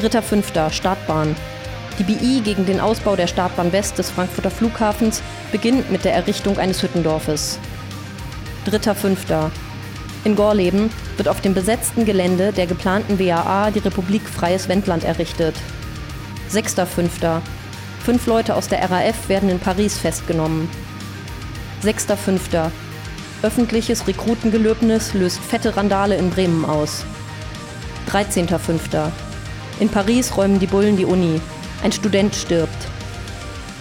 [0.00, 0.70] 3.5.
[0.70, 1.34] Startbahn.
[1.98, 6.58] Die BI gegen den Ausbau der Startbahn West des Frankfurter Flughafens beginnt mit der Errichtung
[6.58, 7.58] eines Hüttendorfes.
[8.66, 9.50] 3.5.
[10.24, 15.54] In Gorleben wird auf dem besetzten Gelände der geplanten WAA die Republik Freies Wendland errichtet.
[16.50, 17.40] 6.5.
[18.04, 20.68] Fünf Leute aus der RAF werden in Paris festgenommen.
[21.82, 22.70] 6.5.
[23.44, 27.04] Öffentliches Rekrutengelöbnis löst fette Randale in Bremen aus.
[28.10, 29.10] 13.5.
[29.80, 31.42] In Paris räumen die Bullen die Uni.
[31.82, 32.88] Ein Student stirbt.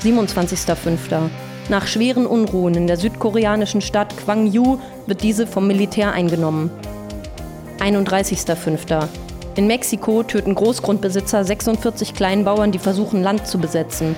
[0.04, 1.30] 27.05.
[1.70, 6.70] Nach schweren Unruhen in der südkoreanischen Stadt Gwangju wird diese vom Militär eingenommen.
[7.80, 9.08] 31.05.
[9.56, 14.18] In Mexiko töten Großgrundbesitzer 46 Kleinbauern, die versuchen, Land zu besetzen.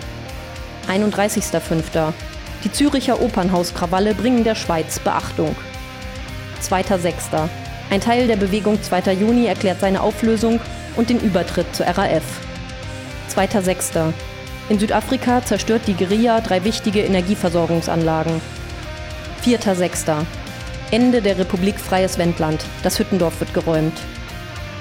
[0.90, 2.14] 31.05.
[2.66, 5.56] Die Züricher Opernhauskrawalle bringen der Schweiz Beachtung.
[6.68, 7.48] 2.06.
[7.92, 9.14] Ein Teil der Bewegung 2.
[9.14, 10.60] Juni erklärt seine Auflösung
[10.96, 12.24] und den Übertritt zur RAF.
[13.36, 14.14] 2.06.
[14.70, 18.42] In Südafrika zerstört die Guerilla drei wichtige Energieversorgungsanlagen.
[19.46, 20.26] 4.06.
[20.90, 22.66] Ende der Republik Freies Wendland.
[22.82, 24.00] Das Hüttendorf wird geräumt.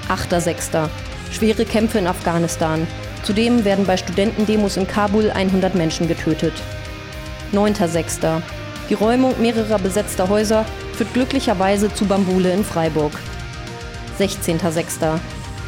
[0.09, 0.89] 8.06.
[1.31, 2.87] Schwere Kämpfe in Afghanistan.
[3.21, 6.53] Zudem werden bei Studentendemos in Kabul 100 Menschen getötet.
[7.57, 8.41] 9.06.
[8.89, 13.13] Die Räumung mehrerer besetzter Häuser führt glücklicherweise zu Bambule in Freiburg.
[14.19, 15.19] 16.06.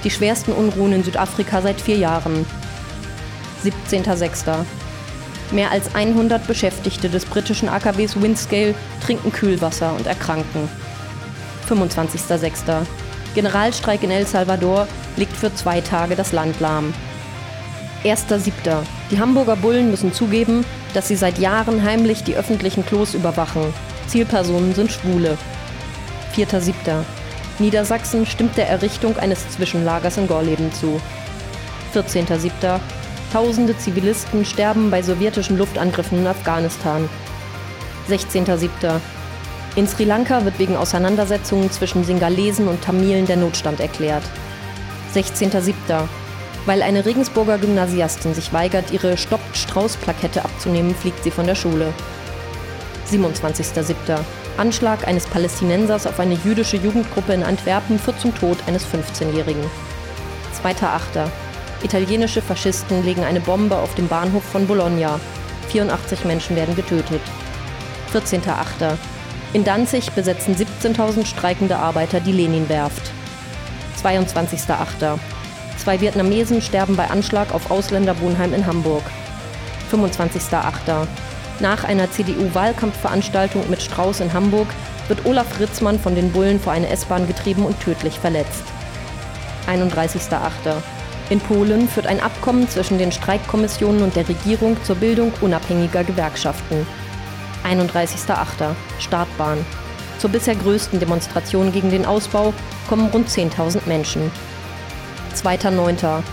[0.03, 2.45] Die schwersten Unruhen in Südafrika seit vier Jahren.
[3.63, 4.65] 17.06.
[5.51, 10.69] Mehr als 100 Beschäftigte des britischen AKWs Windscale trinken Kühlwasser und erkranken.
[11.69, 12.85] 25.06.
[13.33, 16.93] Generalstreik in El Salvador legt für zwei Tage das Land lahm.
[18.11, 18.51] 1.7.
[19.11, 23.73] Die Hamburger Bullen müssen zugeben, dass sie seit Jahren heimlich die öffentlichen Klos überwachen.
[24.07, 25.37] Zielpersonen sind Schwule.
[26.35, 26.73] 4.7.
[27.59, 31.01] Niedersachsen stimmt der Errichtung eines Zwischenlagers in Gorleben zu.
[31.93, 32.79] 14.7.
[33.33, 37.09] Tausende Zivilisten sterben bei sowjetischen Luftangriffen in Afghanistan.
[38.09, 38.99] 16.7.
[39.75, 44.23] In Sri Lanka wird wegen Auseinandersetzungen zwischen Singalesen und Tamilen der Notstand erklärt.
[45.13, 45.73] 16.7.
[46.67, 51.93] Weil eine Regensburger Gymnasiastin sich weigert, ihre Stoppt-Strauß-Plakette abzunehmen, fliegt sie von der Schule.
[53.09, 53.95] 27.7.
[54.57, 59.63] Anschlag eines Palästinensers auf eine jüdische Jugendgruppe in Antwerpen führt zum Tod eines 15-Jährigen.
[60.61, 61.29] 2.8.
[61.83, 65.21] Italienische Faschisten legen eine Bombe auf dem Bahnhof von Bologna.
[65.69, 67.21] 84 Menschen werden getötet.
[68.13, 68.97] 14.8.
[69.53, 73.11] In Danzig besetzen 17.000 streikende Arbeiter die Leninwerft.
[74.03, 75.17] 22.8.
[75.77, 79.03] Zwei Vietnamesen sterben bei Anschlag auf Ausländerwohnheim in Hamburg.
[79.91, 81.07] 25.8.
[81.59, 84.67] Nach einer CDU-Wahlkampfveranstaltung mit Strauß in Hamburg
[85.07, 88.63] wird Olaf Ritzmann von den Bullen vor eine S-Bahn getrieben und tödlich verletzt.
[89.67, 90.39] 31.8.
[91.29, 96.85] In Polen führt ein Abkommen zwischen den Streikkommissionen und der Regierung zur Bildung unabhängiger Gewerkschaften.
[97.65, 98.75] 31.8.
[98.99, 99.65] Startbahn.
[100.19, 102.53] Zur bisher größten Demonstration gegen den Ausbau
[102.87, 104.31] kommen rund 10.000 Menschen.
[105.43, 106.23] 2.9.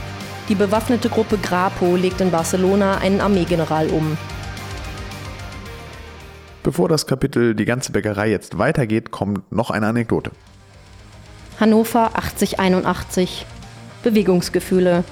[0.49, 4.17] Die bewaffnete Gruppe Grapo legt in Barcelona einen Armeegeneral um.
[6.62, 10.31] Bevor das Kapitel Die ganze Bäckerei jetzt weitergeht, kommt noch eine Anekdote.
[11.61, 13.47] Hannover 8081
[14.03, 15.05] Bewegungsgefühle.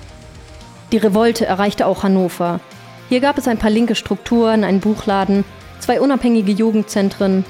[0.92, 2.61] Die Revolte erreichte auch Hannover.
[3.09, 5.44] Hier gab es ein paar linke Strukturen, einen Buchladen,
[5.81, 7.44] zwei unabhängige Jugendzentren.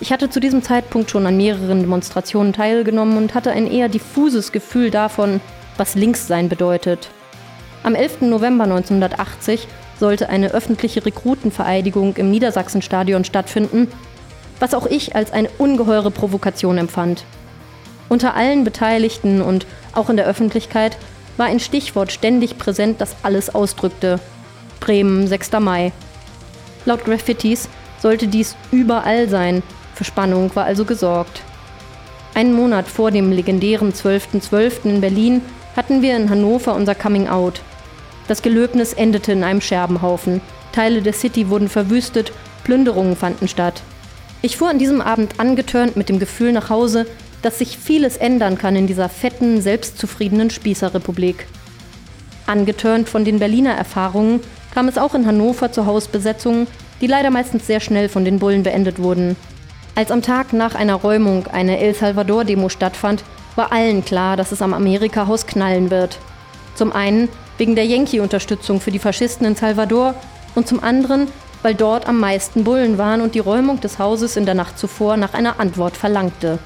[0.00, 4.50] Ich hatte zu diesem Zeitpunkt schon an mehreren Demonstrationen teilgenommen und hatte ein eher diffuses
[4.50, 5.40] Gefühl davon,
[5.80, 7.08] was links sein bedeutet.
[7.82, 8.20] Am 11.
[8.20, 9.66] November 1980
[9.98, 13.88] sollte eine öffentliche Rekrutenvereidigung im Niedersachsenstadion stattfinden,
[14.60, 17.24] was auch ich als eine ungeheure Provokation empfand.
[18.10, 20.98] Unter allen Beteiligten und auch in der Öffentlichkeit
[21.38, 24.20] war ein Stichwort ständig präsent, das alles ausdrückte.
[24.80, 25.52] Bremen, 6.
[25.60, 25.92] Mai.
[26.84, 29.62] Laut Graffitis sollte dies überall sein,
[29.94, 31.40] für Spannung war also gesorgt.
[32.34, 34.42] Einen Monat vor dem legendären 12.12.
[34.50, 34.84] .12.
[34.84, 35.42] in Berlin
[35.76, 37.60] hatten wir in Hannover unser Coming Out.
[38.28, 40.40] Das Gelöbnis endete in einem Scherbenhaufen.
[40.72, 42.32] Teile der City wurden verwüstet,
[42.64, 43.82] Plünderungen fanden statt.
[44.42, 47.06] Ich fuhr an diesem Abend angetörnt mit dem Gefühl nach Hause,
[47.42, 51.46] dass sich vieles ändern kann in dieser fetten, selbstzufriedenen Spießerrepublik.
[52.46, 54.40] Angetörnt von den Berliner Erfahrungen
[54.72, 56.66] kam es auch in Hannover zu Hausbesetzungen,
[57.00, 59.36] die leider meistens sehr schnell von den Bullen beendet wurden.
[59.94, 63.24] Als am Tag nach einer Räumung eine El Salvador-Demo stattfand,
[63.56, 66.18] war allen klar, dass es am Amerika-Haus knallen wird.
[66.74, 70.14] Zum einen wegen der Yankee-Unterstützung für die Faschisten in Salvador
[70.54, 71.28] und zum anderen,
[71.62, 75.16] weil dort am meisten Bullen waren und die Räumung des Hauses in der Nacht zuvor
[75.16, 76.58] nach einer Antwort verlangte.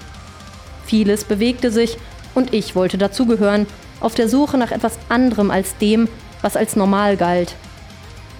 [0.86, 1.96] Vieles bewegte sich
[2.34, 3.66] und ich wollte dazugehören,
[4.00, 6.08] auf der Suche nach etwas anderem als dem,
[6.42, 7.54] was als normal galt.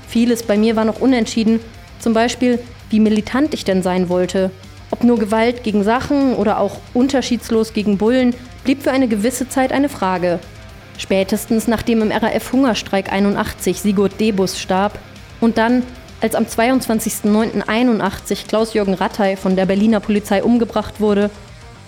[0.07, 1.61] Vieles bei mir war noch unentschieden,
[1.99, 2.59] zum Beispiel,
[2.91, 4.51] wie militant ich denn sein wollte.
[4.95, 9.73] Ob nur Gewalt gegen Sachen oder auch unterschiedslos gegen Bullen, blieb für eine gewisse Zeit
[9.73, 10.39] eine Frage.
[10.99, 14.97] Spätestens nachdem im RAF Hungerstreik 81 Sigurd Debus starb
[15.41, 15.83] und dann,
[16.21, 21.29] als am 22.09.81 Klaus-Jürgen Rattay von der Berliner Polizei umgebracht wurde,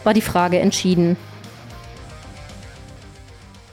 [0.02, 1.16] war die Frage entschieden.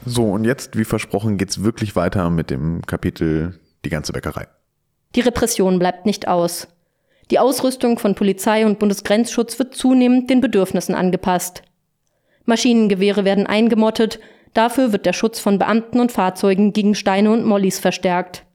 [0.06, 4.46] So, und jetzt, wie versprochen, geht's wirklich weiter mit dem Kapitel Die ganze Bäckerei.
[5.16, 6.68] Die Repression bleibt nicht aus.
[7.32, 11.64] Die Ausrüstung von Polizei und Bundesgrenzschutz wird zunehmend den Bedürfnissen angepasst.
[12.46, 14.20] Maschinengewehre werden eingemottet,
[14.54, 18.46] Dafür wird der Schutz von Beamten und Fahrzeugen gegen Steine und Mollis verstärkt.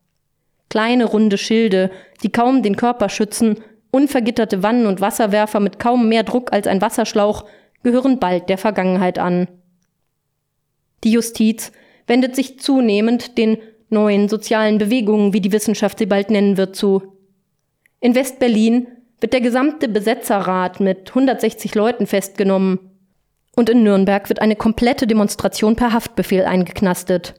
[0.70, 1.90] Kleine runde Schilde,
[2.22, 3.56] die kaum den Körper schützen,
[3.90, 7.46] unvergitterte Wannen- und Wasserwerfer mit kaum mehr Druck als ein Wasserschlauch,
[7.82, 9.48] gehören bald der Vergangenheit an.
[11.04, 11.72] Die Justiz
[12.06, 17.17] wendet sich zunehmend den neuen sozialen Bewegungen, wie die Wissenschaft sie bald nennen wird, zu.
[18.00, 18.86] In West-Berlin
[19.20, 22.78] wird der gesamte Besetzerrat mit 160 Leuten festgenommen.
[23.56, 27.34] Und in Nürnberg wird eine komplette Demonstration per Haftbefehl eingeknastet.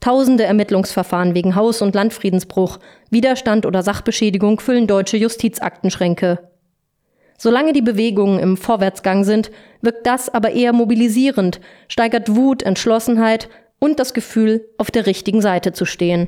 [0.00, 2.78] Tausende Ermittlungsverfahren wegen Haus- und Landfriedensbruch,
[3.10, 6.38] Widerstand oder Sachbeschädigung füllen deutsche Justizaktenschränke.
[7.36, 14.00] Solange die Bewegungen im Vorwärtsgang sind, wirkt das aber eher mobilisierend, steigert Wut, Entschlossenheit und
[14.00, 16.26] das Gefühl, auf der richtigen Seite zu stehen.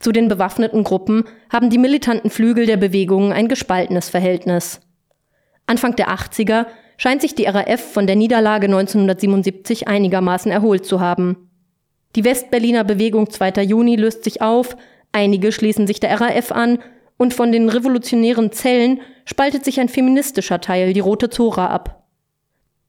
[0.00, 4.80] Zu den bewaffneten Gruppen haben die militanten Flügel der Bewegungen ein gespaltenes Verhältnis.
[5.66, 11.50] Anfang der 80er scheint sich die RAF von der Niederlage 1977 einigermaßen erholt zu haben.
[12.16, 13.62] Die Westberliner Bewegung 2.
[13.62, 14.76] Juni löst sich auf,
[15.12, 16.78] einige schließen sich der RAF an
[17.18, 22.04] und von den revolutionären Zellen spaltet sich ein feministischer Teil, die Rote Zora, ab.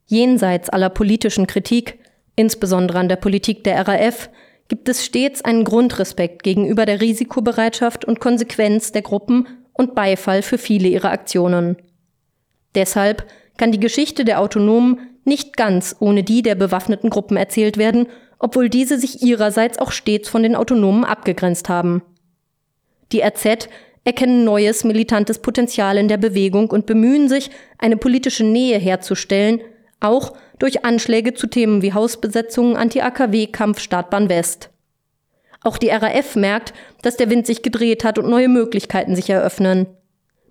[0.08, 2.00] Jenseits aller politischen Kritik,
[2.36, 4.30] insbesondere an der Politik der RAF,
[4.71, 10.57] gibt es stets einen Grundrespekt gegenüber der Risikobereitschaft und Konsequenz der Gruppen und Beifall für
[10.57, 11.75] viele ihrer Aktionen.
[12.73, 18.07] Deshalb kann die Geschichte der Autonomen nicht ganz ohne die der bewaffneten Gruppen erzählt werden,
[18.39, 22.01] obwohl diese sich ihrerseits auch stets von den Autonomen abgegrenzt haben.
[23.12, 23.67] Die RZ
[24.05, 29.60] erkennen neues militantes Potenzial in der Bewegung und bemühen sich, eine politische Nähe herzustellen,
[30.01, 34.69] auch durch Anschläge zu Themen wie Hausbesetzungen, Anti-AKW, Kampf Startbahn West.
[35.63, 39.87] Auch die RAF merkt, dass der Wind sich gedreht hat und neue Möglichkeiten sich eröffnen.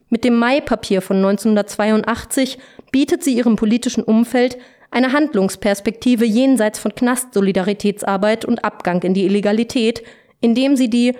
[0.08, 2.58] Mit dem Mai-Papier von 1982
[2.90, 4.58] bietet sie ihrem politischen Umfeld
[4.90, 10.02] eine Handlungsperspektive jenseits von Knastsolidaritätsarbeit und Abgang in die Illegalität,
[10.40, 11.14] indem sie die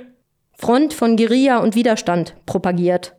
[0.55, 3.15] Front von Guerilla und Widerstand propagiert.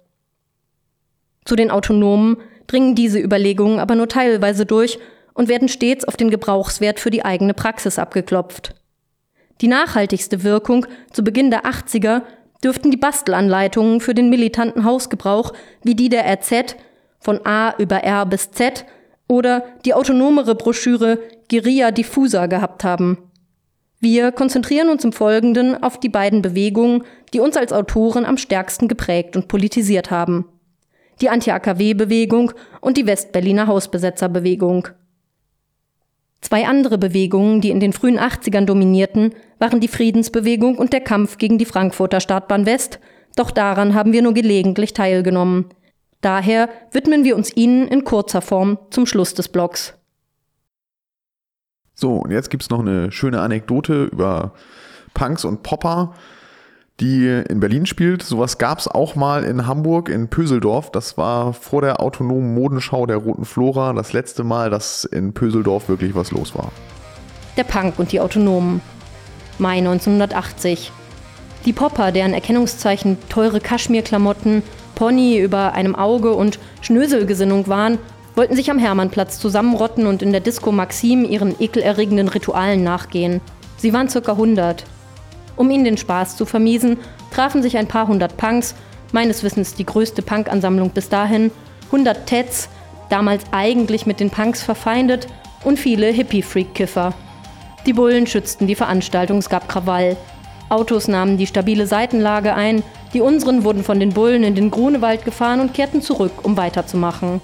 [1.45, 2.37] Zu den Autonomen
[2.71, 4.99] dringen diese Überlegungen aber nur teilweise durch
[5.33, 8.75] und werden stets auf den Gebrauchswert für die eigene Praxis abgeklopft.
[9.61, 12.23] Die nachhaltigste Wirkung zu Beginn der 80er
[12.63, 15.53] dürften die Bastelanleitungen für den militanten Hausgebrauch
[15.83, 16.75] wie die der RZ
[17.19, 18.85] von A über R bis Z
[19.27, 23.17] oder die autonomere Broschüre Guerilla Diffusa gehabt haben.
[23.99, 27.03] Wir konzentrieren uns im Folgenden auf die beiden Bewegungen,
[27.33, 30.45] die uns als Autoren am stärksten geprägt und politisiert haben.
[31.21, 34.87] Die Anti-AKW-Bewegung und die Westberliner Hausbesetzerbewegung.
[36.41, 41.37] Zwei andere Bewegungen, die in den frühen 80ern dominierten, waren die Friedensbewegung und der Kampf
[41.37, 42.99] gegen die Frankfurter Startbahn West,
[43.35, 45.65] doch daran haben wir nur gelegentlich teilgenommen.
[46.21, 49.93] Daher widmen wir uns ihnen in kurzer Form zum Schluss des Blogs.
[51.93, 54.53] So, und jetzt gibt es noch eine schöne Anekdote über
[55.13, 56.13] Punks und Popper,
[56.99, 58.21] die in Berlin spielt.
[58.21, 60.91] Sowas gab es auch mal in Hamburg, in Pöseldorf.
[60.91, 65.89] Das war vor der autonomen Modenschau der Roten Flora das letzte Mal, dass in Pöseldorf
[65.89, 66.71] wirklich was los war.
[67.57, 68.81] Der Punk und die Autonomen.
[69.57, 70.91] Mai 1980.
[71.65, 74.63] Die Popper, deren Erkennungszeichen teure Kaschmirklamotten,
[74.95, 77.99] Pony über einem Auge und Schnöselgesinnung waren,
[78.35, 83.41] wollten sich am Hermannplatz zusammenrotten und in der Disco Maxim ihren ekelerregenden Ritualen nachgehen.
[83.77, 84.85] Sie waren circa 100.
[85.61, 86.97] Um ihnen den Spaß zu vermiesen,
[87.29, 88.73] trafen sich ein paar hundert Punks,
[89.11, 91.51] meines Wissens die größte Punkansammlung bis dahin,
[91.85, 92.67] 100 Tets,
[93.09, 95.27] damals eigentlich mit den Punks verfeindet,
[95.63, 97.13] und viele Hippie-Freak-Kiffer.
[97.85, 100.17] Die Bullen schützten die Veranstaltung, es gab Krawall.
[100.69, 102.81] Autos nahmen die stabile Seitenlage ein,
[103.13, 107.39] die unseren wurden von den Bullen in den Grunewald gefahren und kehrten zurück, um weiterzumachen.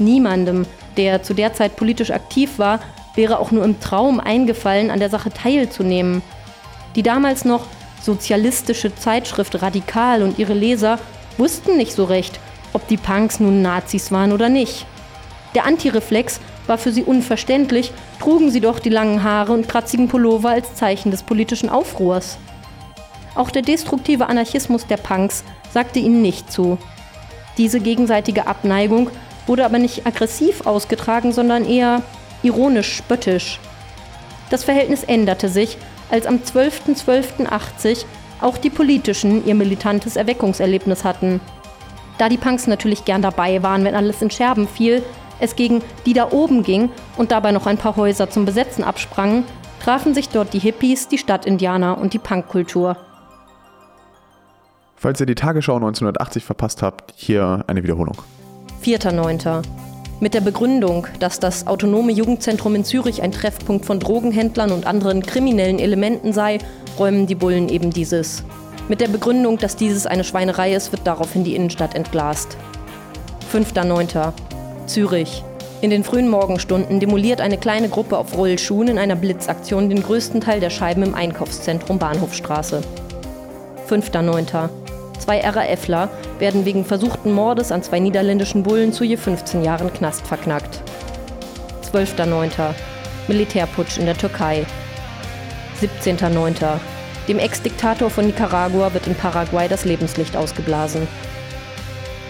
[0.00, 2.80] Niemandem, der zu der Zeit politisch aktiv war,
[3.14, 6.20] wäre auch nur im Traum eingefallen, an der Sache teilzunehmen.
[6.96, 7.66] Die damals noch
[8.02, 10.98] sozialistische Zeitschrift Radikal und ihre Leser
[11.38, 12.38] wussten nicht so recht,
[12.72, 14.86] ob die Punks nun Nazis waren oder nicht.
[15.54, 20.50] Der Antireflex war für sie unverständlich, trugen sie doch die langen Haare und kratzigen Pullover
[20.50, 22.38] als Zeichen des politischen Aufruhrs.
[23.34, 26.78] Auch der destruktive Anarchismus der Punks sagte ihnen nicht zu.
[27.58, 29.10] Diese gegenseitige Abneigung
[29.46, 32.02] wurde aber nicht aggressiv ausgetragen, sondern eher
[32.42, 33.60] ironisch spöttisch.
[34.50, 35.76] Das Verhältnis änderte sich,
[36.14, 38.04] als am 12.12.80
[38.40, 41.40] auch die Politischen ihr militantes Erweckungserlebnis hatten.
[42.18, 45.02] Da die Punks natürlich gern dabei waren, wenn alles in Scherben fiel,
[45.40, 49.42] es gegen die da oben ging und dabei noch ein paar Häuser zum Besetzen absprangen,
[49.82, 52.96] trafen sich dort die Hippies, die Stadtindianer und die Punkkultur.
[54.94, 58.18] Falls ihr die Tagesschau 1980 verpasst habt, hier eine Wiederholung.
[58.84, 59.64] 4.9.
[60.24, 65.22] Mit der Begründung, dass das autonome Jugendzentrum in Zürich ein Treffpunkt von Drogenhändlern und anderen
[65.22, 66.60] kriminellen Elementen sei,
[66.98, 68.42] räumen die Bullen eben dieses.
[68.88, 72.56] Mit der Begründung, dass dieses eine Schweinerei ist, wird daraufhin die Innenstadt entglast.
[73.52, 74.32] 5.9.
[74.86, 75.44] Zürich.
[75.82, 80.40] In den frühen Morgenstunden demoliert eine kleine Gruppe auf Rollschuhen in einer Blitzaktion den größten
[80.40, 82.80] Teil der Scheiben im Einkaufszentrum Bahnhofstraße.
[83.90, 84.83] 5.9.
[85.24, 90.26] Zwei RAFler werden wegen versuchten Mordes an zwei niederländischen Bullen zu je 15 Jahren Knast
[90.26, 90.82] verknackt.
[91.90, 92.50] 12.9.
[93.26, 94.66] Militärputsch in der Türkei.
[95.80, 96.78] 17.9.
[97.26, 101.08] Dem Ex-Diktator von Nicaragua wird in Paraguay das Lebenslicht ausgeblasen.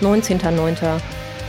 [0.00, 1.00] 19.9.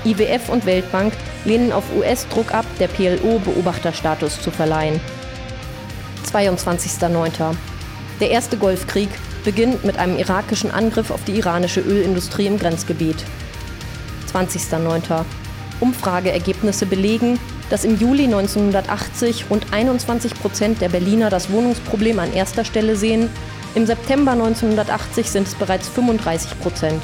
[0.03, 4.99] IWF und Weltbank lehnen auf US-Druck ab, der PLO Beobachterstatus zu verleihen.
[6.25, 7.55] 22.9.
[8.19, 9.09] Der erste Golfkrieg
[9.45, 13.23] beginnt mit einem irakischen Angriff auf die iranische Ölindustrie im Grenzgebiet.
[14.33, 15.23] 20.09.
[15.79, 17.39] Umfrageergebnisse belegen,
[17.69, 23.29] dass im Juli 1980 rund 21 Prozent der Berliner das Wohnungsproblem an erster Stelle sehen.
[23.75, 27.03] Im September 1980 sind es bereits 35 Prozent.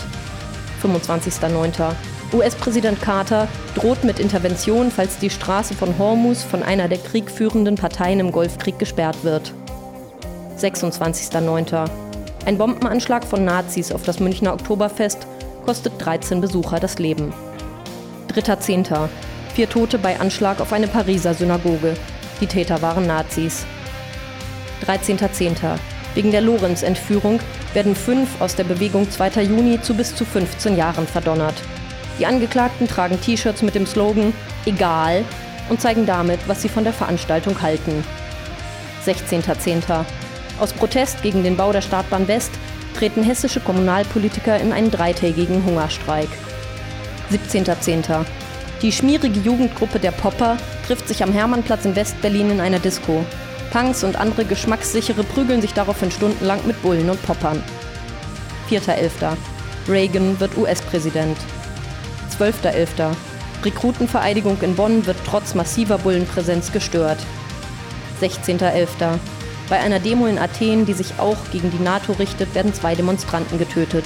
[0.84, 1.94] 25.09.
[2.34, 8.20] US-Präsident Carter droht mit Intervention, falls die Straße von Hormuz von einer der kriegführenden Parteien
[8.20, 9.54] im Golfkrieg gesperrt wird.
[10.58, 12.11] 26.09.
[12.46, 15.28] Ein Bombenanschlag von Nazis auf das Münchner Oktoberfest
[15.64, 17.34] kostet 13 Besucher das Leben.
[18.30, 19.10] 3.10.
[19.54, 21.94] Vier Tote bei Anschlag auf eine Pariser Synagoge.
[22.40, 23.66] Die Täter waren Nazis.
[24.88, 25.78] 13.10.
[26.16, 27.40] Wegen der Lorenz-Entführung
[27.74, 29.44] werden fünf aus der Bewegung 2.
[29.44, 31.56] Juni zu bis zu 15 Jahren verdonnert.
[32.18, 34.34] Die Angeklagten tragen T-Shirts mit dem Slogan
[34.66, 35.24] Egal
[35.70, 38.04] und zeigen damit, was sie von der Veranstaltung halten.
[39.06, 40.06] 16.10.
[40.62, 42.52] Aus Protest gegen den Bau der Startbahn West
[42.96, 46.30] treten hessische Kommunalpolitiker in einen dreitägigen Hungerstreik.
[47.32, 48.26] 17.10.
[48.84, 53.26] Die schmierige Jugendgruppe der Popper trifft sich am Hermannplatz in Westberlin in einer Disco.
[53.72, 57.64] Punks und andere Geschmackssichere prügeln sich daraufhin stundenlang mit Bullen und Poppern.
[58.70, 59.36] 4.11.
[59.90, 61.38] Reagan wird US-Präsident.
[62.38, 63.16] 12.11.
[63.66, 67.18] Rekrutenvereidigung in Bonn wird trotz massiver Bullenpräsenz gestört.
[68.22, 69.18] 16.11.
[69.72, 73.58] Bei einer Demo in Athen, die sich auch gegen die NATO richtet, werden zwei Demonstranten
[73.58, 74.04] getötet.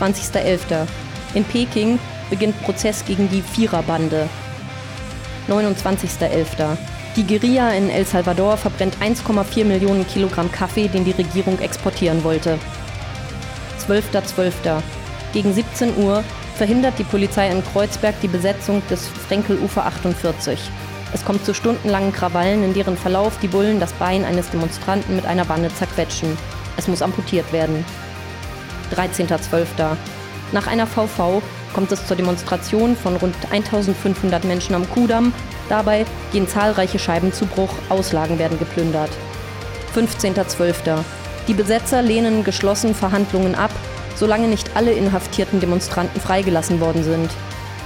[0.00, 0.86] 20.11.
[1.34, 1.98] In Peking
[2.30, 4.26] beginnt Prozess gegen die Viererbande.
[5.50, 6.78] 29.11.
[7.14, 12.58] Die Guerilla in El Salvador verbrennt 1,4 Millionen Kilogramm Kaffee, den die Regierung exportieren wollte.
[13.86, 14.22] 12.12.
[14.34, 14.82] .12.
[15.34, 16.24] Gegen 17 Uhr
[16.56, 20.58] verhindert die Polizei in Kreuzberg die Besetzung des Frenkelufer 48.
[21.14, 25.26] Es kommt zu stundenlangen Krawallen, in deren Verlauf die Bullen das Bein eines Demonstranten mit
[25.26, 26.36] einer Wanne zerquetschen.
[26.76, 27.84] Es muss amputiert werden.
[28.92, 29.96] 13.12.
[30.50, 31.40] Nach einer VV
[31.72, 35.32] kommt es zur Demonstration von rund 1500 Menschen am Kudamm.
[35.68, 39.10] Dabei gehen zahlreiche Scheiben zu Bruch, Auslagen werden geplündert.
[39.94, 40.98] 15.12.
[41.46, 43.70] Die Besetzer lehnen geschlossen Verhandlungen ab,
[44.16, 47.30] solange nicht alle inhaftierten Demonstranten freigelassen worden sind.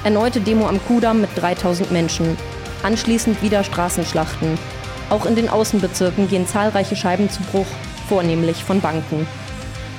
[0.03, 2.39] Erneute Demo am Kudamm mit 3000 Menschen.
[2.83, 4.59] Anschließend wieder Straßenschlachten.
[5.11, 7.66] Auch in den Außenbezirken gehen zahlreiche Scheiben zu Bruch,
[8.09, 9.26] vornehmlich von Banken.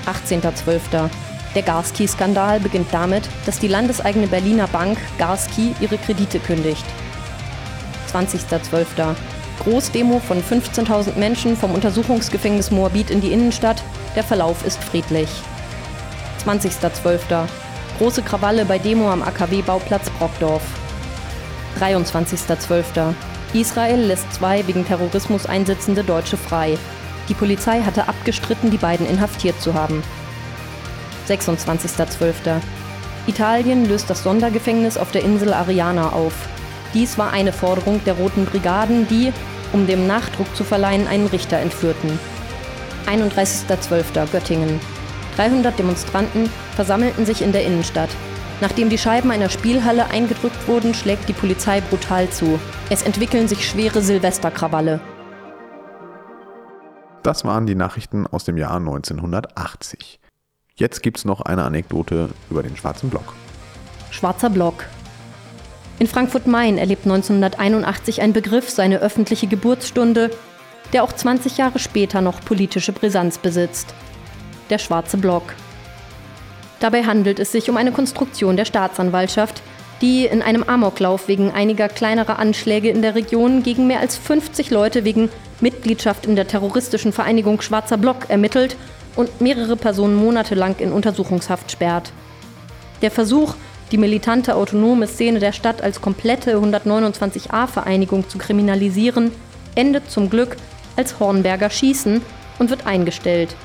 [0.05, 1.09] 18.12.
[1.55, 6.85] Der Garski-Skandal beginnt damit, dass die landeseigene Berliner Bank Garski ihre Kredite kündigt.
[8.13, 9.15] 20.12.
[9.63, 13.83] Großdemo von 15.000 Menschen vom Untersuchungsgefängnis Moabit in die Innenstadt.
[14.15, 15.29] Der Verlauf ist friedlich.
[16.45, 17.45] 20.12.
[17.97, 20.63] Große Krawalle bei Demo am AKW-Bauplatz Brockdorf.
[21.79, 23.13] 23.12.
[23.53, 26.77] Israel lässt zwei wegen Terrorismus einsitzende Deutsche frei.
[27.27, 30.03] Die Polizei hatte abgestritten, die beiden inhaftiert zu haben.
[31.27, 32.61] 26.12.
[33.27, 36.33] Italien löst das Sondergefängnis auf der Insel Ariana auf.
[36.93, 39.31] Dies war eine Forderung der Roten Brigaden, die,
[39.73, 42.19] um dem Nachdruck zu verleihen, einen Richter entführten.
[43.05, 44.31] 31.12.
[44.31, 44.79] Göttingen.
[45.35, 48.09] 300 Demonstranten versammelten sich in der Innenstadt.
[48.61, 52.59] Nachdem die Scheiben einer Spielhalle eingedrückt wurden, schlägt die Polizei brutal zu.
[52.89, 54.99] Es entwickeln sich schwere Silvesterkrawalle.
[57.23, 60.19] Das waren die Nachrichten aus dem Jahr 1980.
[60.75, 63.33] Jetzt gibt's noch eine Anekdote über den schwarzen Block.
[64.11, 64.85] Schwarzer Block.
[65.99, 70.31] In Frankfurt-Main erlebt 1981 ein Begriff seine öffentliche Geburtsstunde,
[70.93, 73.93] der auch 20 Jahre später noch politische Brisanz besitzt.
[74.69, 75.53] Der schwarze Block.
[76.79, 79.61] Dabei handelt es sich um eine Konstruktion der Staatsanwaltschaft,
[80.01, 84.69] die in einem Amoklauf wegen einiger kleinerer Anschläge in der Region gegen mehr als 50
[84.69, 88.77] Leute wegen Mitgliedschaft in der terroristischen Vereinigung Schwarzer Block ermittelt
[89.17, 92.13] und mehrere Personen monatelang in Untersuchungshaft sperrt.
[93.01, 93.55] Der Versuch,
[93.91, 99.31] die militante autonome Szene der Stadt als komplette 129a-Vereinigung zu kriminalisieren,
[99.75, 100.55] endet zum Glück
[100.95, 102.21] als Hornberger Schießen
[102.59, 103.55] und wird eingestellt.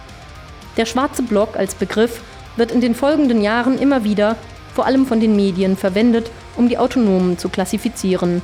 [0.77, 2.21] Der schwarze Block als Begriff
[2.57, 4.37] wird in den folgenden Jahren immer wieder,
[4.75, 8.43] vor allem von den Medien, verwendet, um die Autonomen zu klassifizieren.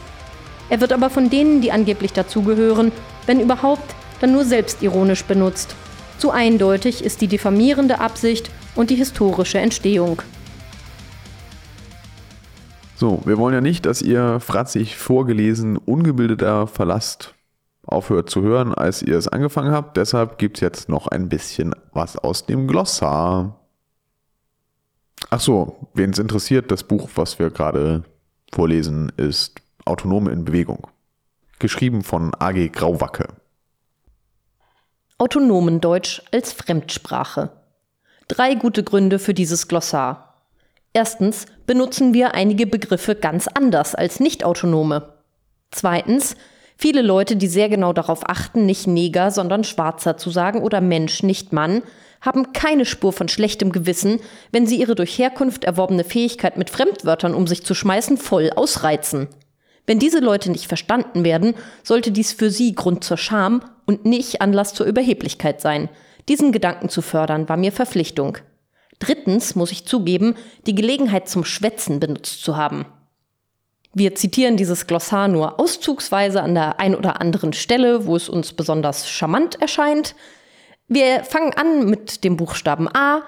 [0.69, 2.93] Er wird aber von denen, die angeblich dazugehören,
[3.27, 5.75] wenn überhaupt, dann nur selbstironisch benutzt.
[6.19, 10.23] Zu eindeutig ist die diffamierende Absicht und die historische Entstehung.
[12.97, 17.35] So, wir wollen ja nicht, dass ihr fratzig vorgelesen, ungebildeter Verlasst
[17.87, 19.97] aufhört zu hören, als ihr es angefangen habt.
[19.97, 23.60] Deshalb gibt es jetzt noch ein bisschen was aus dem Glossar.
[25.33, 28.03] Ach so, wen es interessiert, das Buch, was wir gerade
[28.53, 30.89] vorlesen, ist Autonome in Bewegung.
[31.61, 32.69] Geschrieben von A.G.
[32.69, 33.29] Grauwacke.
[35.19, 37.51] Autonomendeutsch als Fremdsprache.
[38.27, 40.43] Drei gute Gründe für dieses Glossar.
[40.93, 45.13] Erstens benutzen wir einige Begriffe ganz anders als Nicht-Autonome.
[45.71, 46.35] Zweitens,
[46.77, 51.23] viele Leute, die sehr genau darauf achten, nicht Neger, sondern Schwarzer zu sagen oder Mensch,
[51.23, 51.83] nicht Mann,
[52.21, 54.21] haben keine Spur von schlechtem Gewissen,
[54.53, 59.29] wenn sie ihre durch Herkunft erworbene Fähigkeit mit Fremdwörtern um sich zu schmeißen voll ausreizen.
[59.87, 64.41] Wenn diese Leute nicht verstanden werden, sollte dies für sie Grund zur Scham und nicht
[64.41, 65.89] Anlass zur Überheblichkeit sein.
[66.29, 68.39] Diesen Gedanken zu fördern war mir Verpflichtung.
[69.01, 72.85] Drittens muss ich zugeben, die Gelegenheit zum Schwätzen benutzt zu haben.
[73.93, 78.53] Wir zitieren dieses Glossar nur auszugsweise an der ein oder anderen Stelle, wo es uns
[78.53, 80.15] besonders charmant erscheint.
[80.93, 83.23] Wir fangen an mit dem Buchstaben A.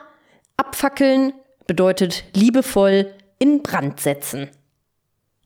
[0.56, 1.32] Abfackeln
[1.68, 4.50] bedeutet liebevoll in Brand setzen.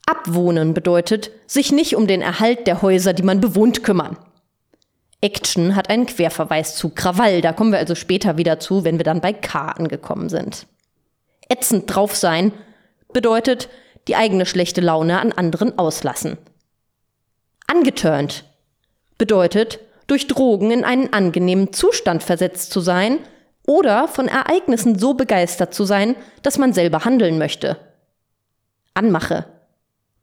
[0.06, 4.16] Abwohnen bedeutet sich nicht um den Erhalt der Häuser, die man bewohnt, kümmern.
[5.20, 9.04] Action hat einen Querverweis zu Krawall, da kommen wir also später wieder zu, wenn wir
[9.04, 10.66] dann bei K angekommen sind.
[11.50, 12.50] Ätzend drauf sein
[13.12, 13.68] bedeutet
[14.08, 16.38] die eigene schlechte Laune an anderen auslassen.
[17.66, 18.44] Angeturnt
[19.18, 23.18] bedeutet durch Drogen in einen angenehmen Zustand versetzt zu sein
[23.66, 27.76] oder von Ereignissen so begeistert zu sein, dass man selber handeln möchte.
[28.94, 29.46] Anmache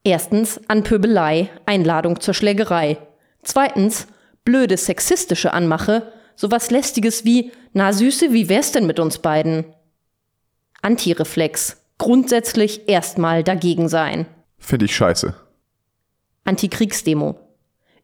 [0.03, 2.97] Erstens Anpöbelei, Einladung zur Schlägerei.
[3.41, 4.07] Zweitens
[4.43, 9.65] blöde sexistische Anmache, sowas lästiges wie na Süße, wie wär's denn mit uns beiden?
[10.81, 14.25] Antireflex, grundsätzlich erstmal dagegen sein.
[14.57, 15.33] Finde ich scheiße.
[16.43, 17.39] Antikriegsdemo.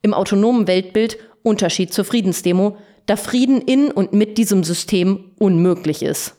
[0.02, 6.36] Im autonomen Weltbild Unterschied zur Friedensdemo, da Frieden in und mit diesem System unmöglich ist.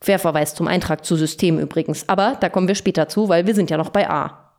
[0.00, 3.70] Querverweis zum Eintrag zu System übrigens, aber da kommen wir später zu, weil wir sind
[3.70, 4.52] ja noch bei A.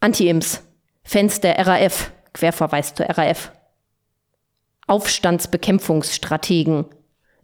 [0.00, 0.62] Anti-Imps,
[1.02, 3.52] Fans der RAF, Querverweis zur RAF.
[4.86, 6.86] Aufstandsbekämpfungsstrategen.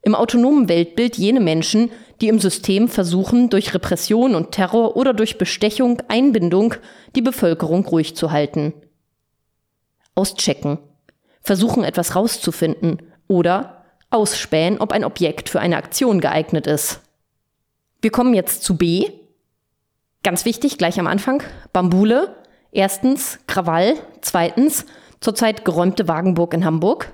[0.03, 1.91] Im autonomen Weltbild jene Menschen,
[2.21, 6.75] die im System versuchen, durch Repression und Terror oder durch Bestechung, Einbindung
[7.17, 8.75] die Bevölkerung ruhig zu halten.
[10.15, 10.79] Auschecken.
[11.45, 17.01] Versuchen etwas rauszufinden oder ausspähen, ob ein Objekt für eine Aktion geeignet ist.
[18.03, 19.11] Wir kommen jetzt zu B.
[20.25, 21.43] Ganz wichtig, gleich am Anfang.
[21.73, 22.35] Bambule,
[22.75, 24.85] Erstens Krawall, zweitens
[25.21, 27.13] zurzeit geräumte Wagenburg in Hamburg.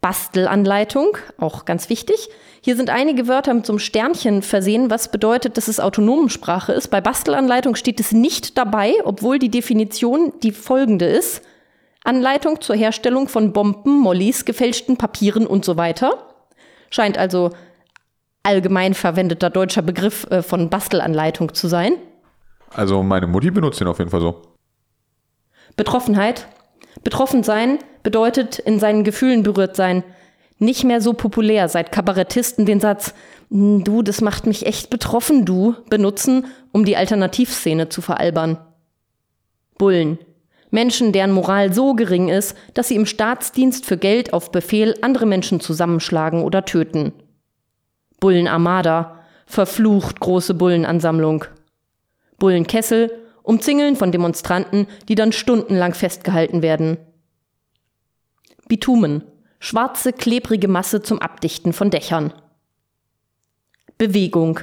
[0.00, 2.30] Bastelanleitung, auch ganz wichtig.
[2.62, 6.88] Hier sind einige Wörter mit so einem Sternchen versehen, was bedeutet, dass es Autonomensprache ist.
[6.88, 11.42] Bei Bastelanleitung steht es nicht dabei, obwohl die Definition die folgende ist.
[12.06, 16.34] Anleitung zur Herstellung von Bomben, Mollys, gefälschten Papieren und so weiter.
[16.90, 17.50] Scheint also
[18.42, 21.94] allgemein verwendeter deutscher Begriff äh, von Bastelanleitung zu sein.
[22.74, 24.42] Also meine Mutti benutzt ihn auf jeden Fall so.
[25.76, 26.46] Betroffenheit.
[27.02, 30.04] Betroffen sein bedeutet in seinen Gefühlen berührt sein.
[30.58, 33.14] Nicht mehr so populär, seit Kabarettisten den Satz,
[33.50, 38.58] hm, du, das macht mich echt betroffen, du, benutzen, um die Alternativszene zu veralbern.
[39.76, 40.18] Bullen.
[40.70, 45.26] Menschen, deren Moral so gering ist, dass sie im Staatsdienst für Geld auf Befehl andere
[45.26, 47.12] Menschen zusammenschlagen oder töten.
[48.20, 49.12] Bullenarmada.
[49.46, 51.44] Verflucht große Bullenansammlung.
[52.38, 53.12] Bullenkessel,
[53.44, 56.98] umzingeln von Demonstranten, die dann stundenlang festgehalten werden.
[58.66, 59.22] Bitumen,
[59.60, 62.32] schwarze, klebrige Masse zum Abdichten von Dächern.
[63.98, 64.60] Bewegung,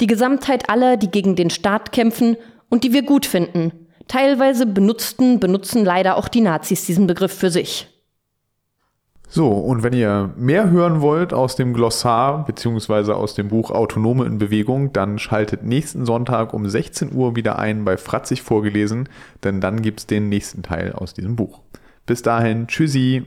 [0.00, 2.36] die Gesamtheit aller, die gegen den Staat kämpfen
[2.70, 3.81] und die wir gut finden.
[4.12, 7.88] Teilweise benutzten, benutzen leider auch die Nazis diesen Begriff für sich.
[9.26, 14.26] So, und wenn ihr mehr hören wollt aus dem Glossar beziehungsweise aus dem Buch Autonome
[14.26, 19.08] in Bewegung, dann schaltet nächsten Sonntag um 16 Uhr wieder ein bei Fratzig vorgelesen,
[19.44, 21.60] denn dann gibt's den nächsten Teil aus diesem Buch.
[22.04, 23.24] Bis dahin, tschüssi!